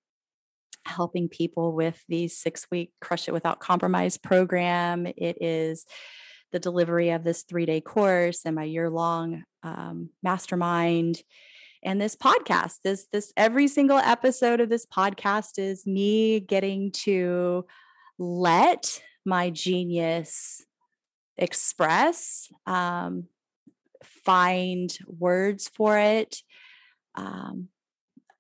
helping 0.87 1.29
people 1.29 1.73
with 1.73 2.03
the 2.09 2.29
six 2.29 2.67
week 2.71 2.93
Crush 3.01 3.29
It 3.29 3.33
Without 3.33 3.61
Compromise 3.61 4.17
program. 4.17 5.07
It 5.07 5.43
is 5.43 5.85
the 6.53 6.59
delivery 6.59 7.11
of 7.11 7.23
this 7.23 7.43
three 7.43 7.67
day 7.67 7.81
course 7.81 8.43
and 8.45 8.57
my 8.57 8.65
year 8.65 8.91
long 8.91 9.45
um, 9.63 10.11
mastermind 10.23 11.23
and 11.83 12.01
this 12.01 12.17
podcast 12.17 12.79
this 12.85 13.07
this 13.13 13.33
every 13.37 13.69
single 13.69 13.99
episode 13.99 14.61
of 14.61 14.69
this 14.69 14.87
podcast 14.87 15.59
is 15.59 15.87
me 15.87 16.41
getting 16.41 16.91
to 16.93 17.65
let 18.21 19.03
my 19.25 19.49
genius 19.49 20.63
express, 21.39 22.53
um, 22.67 23.25
find 24.25 24.97
words 25.07 25.71
for 25.75 25.99
it, 25.99 26.37
um, 27.15 27.69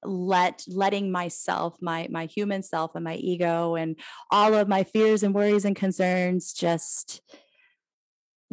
let 0.04 0.62
letting 0.68 1.10
myself, 1.10 1.76
my 1.80 2.08
my 2.10 2.26
human 2.26 2.62
self, 2.62 2.94
and 2.94 3.04
my 3.04 3.16
ego, 3.16 3.74
and 3.74 3.98
all 4.30 4.54
of 4.54 4.68
my 4.68 4.84
fears 4.84 5.22
and 5.22 5.34
worries 5.34 5.64
and 5.64 5.74
concerns 5.74 6.52
just 6.52 7.22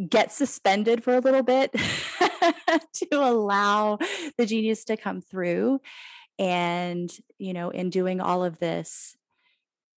get 0.08 0.32
suspended 0.32 1.04
for 1.04 1.14
a 1.14 1.20
little 1.20 1.42
bit 1.42 1.72
to 2.94 3.08
allow 3.12 3.98
the 4.38 4.46
genius 4.46 4.84
to 4.84 4.96
come 4.96 5.20
through. 5.20 5.80
And 6.38 7.10
you 7.38 7.52
know 7.52 7.68
in 7.68 7.90
doing 7.90 8.20
all 8.22 8.44
of 8.44 8.58
this 8.58 9.17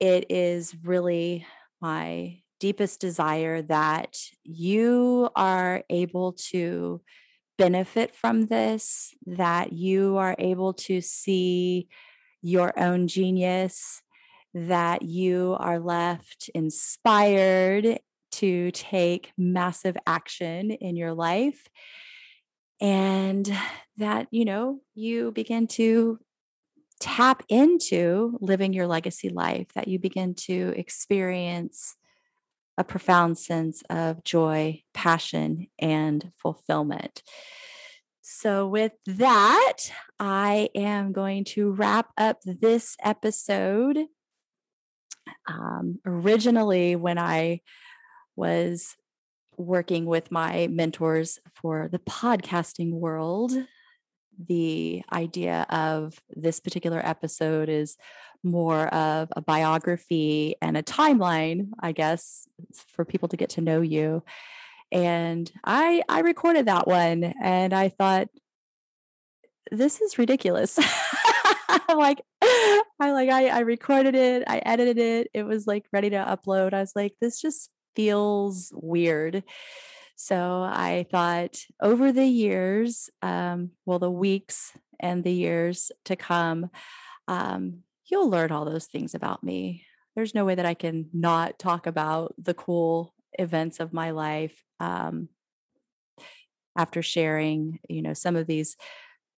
it 0.02 0.28
is 0.30 0.76
really 0.84 1.48
my 1.82 2.42
deepest 2.60 3.00
desire 3.00 3.62
that 3.64 4.18
you 4.44 5.30
are 5.36 5.84
able 5.90 6.34
to 6.34 7.02
benefit 7.58 8.16
from 8.16 8.48
this, 8.48 9.14
that 9.26 9.74
you 9.74 10.18
are 10.18 10.36
able 10.40 10.74
to 10.74 11.02
see 11.02 11.88
your 12.41 12.78
own 12.80 13.08
genius, 13.08 14.02
that 14.54 15.04
you 15.04 15.56
are 15.60 15.80
left 15.80 16.49
inspired 16.56 17.99
to 18.32 18.72
take 18.72 19.32
massive 19.38 19.97
action 20.08 20.72
in 20.72 20.95
your 20.95 21.14
life. 21.14 21.68
and 22.82 23.56
that, 23.97 24.28
you 24.32 24.45
know, 24.45 24.80
you 24.95 25.32
begin 25.32 25.68
to 25.68 26.20
tap 27.02 27.43
into 27.49 28.38
living 28.39 28.74
your 28.74 28.88
legacy 28.88 29.30
life, 29.30 29.68
that 29.76 29.88
you 29.88 29.99
begin 29.99 30.36
to 30.36 30.74
experience 30.78 31.97
a 32.78 32.84
profound 32.84 33.38
sense 33.38 33.84
of 33.89 34.24
joy, 34.24 34.82
passion, 34.93 35.68
and 35.78 36.32
fulfillment. 36.38 37.24
So, 38.22 38.68
with 38.68 38.93
that, 39.08 39.78
I 40.20 40.70
am 40.74 41.12
going 41.12 41.43
to 41.45 41.72
wrap 41.72 42.10
up 42.18 42.39
this 42.45 42.95
episode. 43.04 44.06
Um, 45.47 45.99
originally, 46.06 46.95
when 46.95 47.18
I 47.18 47.62
was 48.36 48.95
working 49.58 50.06
with 50.06 50.32
my 50.32 50.68
mentors 50.72 51.39
for 51.54 51.89
the 51.91 51.99
podcasting 51.99 52.93
world, 52.93 53.54
the 54.39 55.03
idea 55.11 55.65
of 55.69 56.19
this 56.29 56.59
particular 56.59 57.01
episode 57.03 57.69
is 57.69 57.97
more 58.43 58.88
of 58.88 59.29
a 59.36 59.41
biography 59.41 60.55
and 60.61 60.75
a 60.75 60.84
timeline, 60.84 61.69
I 61.79 61.91
guess, 61.91 62.47
for 62.95 63.05
people 63.05 63.29
to 63.29 63.38
get 63.38 63.51
to 63.51 63.61
know 63.61 63.82
you. 63.82 64.23
And 64.91 65.49
I 65.63 66.03
I 66.09 66.19
recorded 66.19 66.65
that 66.65 66.88
one 66.88 67.23
and 67.41 67.73
I 67.73 67.89
thought 67.89 68.29
this 69.71 70.01
is 70.01 70.17
ridiculous. 70.17 70.77
I'm 71.69 71.97
like 71.97 72.21
I 72.41 72.82
like 72.99 73.29
I 73.29 73.47
I 73.47 73.59
recorded 73.59 74.15
it, 74.15 74.43
I 74.47 74.57
edited 74.65 74.97
it. 74.97 75.29
It 75.34 75.43
was 75.43 75.67
like 75.67 75.86
ready 75.93 76.09
to 76.09 76.17
upload. 76.17 76.73
I 76.73 76.82
was 76.82 76.93
like 76.95 77.13
this 77.21 77.39
just 77.39 77.69
feels 77.95 78.71
weird. 78.75 79.43
So 80.24 80.61
I 80.61 81.07
thought 81.09 81.57
over 81.82 82.11
the 82.11 82.28
years, 82.28 83.09
um, 83.24 83.72
well, 83.88 83.97
the 83.97 84.11
weeks 84.11 84.72
and 84.99 85.24
the 85.24 85.32
years 85.32 85.91
to 86.05 86.15
come, 86.15 86.69
um, 87.28 87.80
you'll 88.05 88.30
learn 88.30 88.51
all 88.51 88.63
those 88.63 88.86
things 88.86 89.15
about 89.15 89.43
me. 89.43 89.84
There's 90.15 90.36
no 90.36 90.45
way 90.45 90.53
that 90.53 90.65
I 90.65 90.76
can 90.76 91.09
not 91.11 91.57
talk 91.57 91.88
about 91.88 92.36
the 92.38 92.53
cool 92.53 93.15
events 93.39 93.80
of 93.80 93.93
my 93.93 94.11
life 94.11 94.63
um, 94.80 95.28
after 96.78 97.01
sharing, 97.01 97.80
you 97.89 98.03
know, 98.03 98.13
some 98.13 98.36
of 98.36 98.45
these 98.45 98.78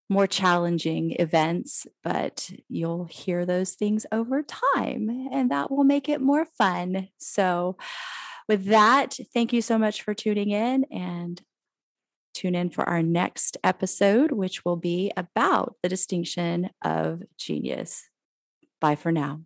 more 0.09 0.27
challenging 0.27 1.15
events, 1.17 1.87
but 2.03 2.51
you'll 2.67 3.05
hear 3.05 3.45
those 3.45 3.75
things 3.75 4.05
over 4.11 4.43
time 4.43 5.29
and 5.31 5.49
that 5.49 5.71
will 5.71 5.85
make 5.85 6.09
it 6.09 6.19
more 6.19 6.43
fun. 6.43 7.07
So, 7.19 7.77
with 8.47 8.65
that, 8.65 9.17
thank 9.33 9.53
you 9.53 9.61
so 9.61 9.77
much 9.77 10.01
for 10.01 10.13
tuning 10.13 10.51
in 10.51 10.85
and 10.91 11.41
tune 12.33 12.55
in 12.55 12.69
for 12.69 12.87
our 12.87 13.03
next 13.03 13.57
episode, 13.63 14.31
which 14.31 14.65
will 14.65 14.75
be 14.75 15.11
about 15.15 15.75
the 15.83 15.89
distinction 15.89 16.69
of 16.81 17.23
genius. 17.37 18.09
Bye 18.81 18.95
for 18.95 19.11
now. 19.11 19.41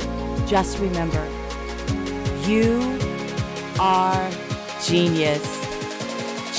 just 0.47 0.77
remember 0.79 1.27
you 2.47 2.99
are 3.79 4.31
genius. 4.83 5.43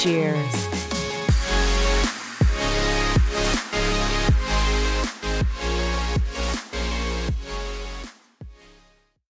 Cheers. 0.01 0.76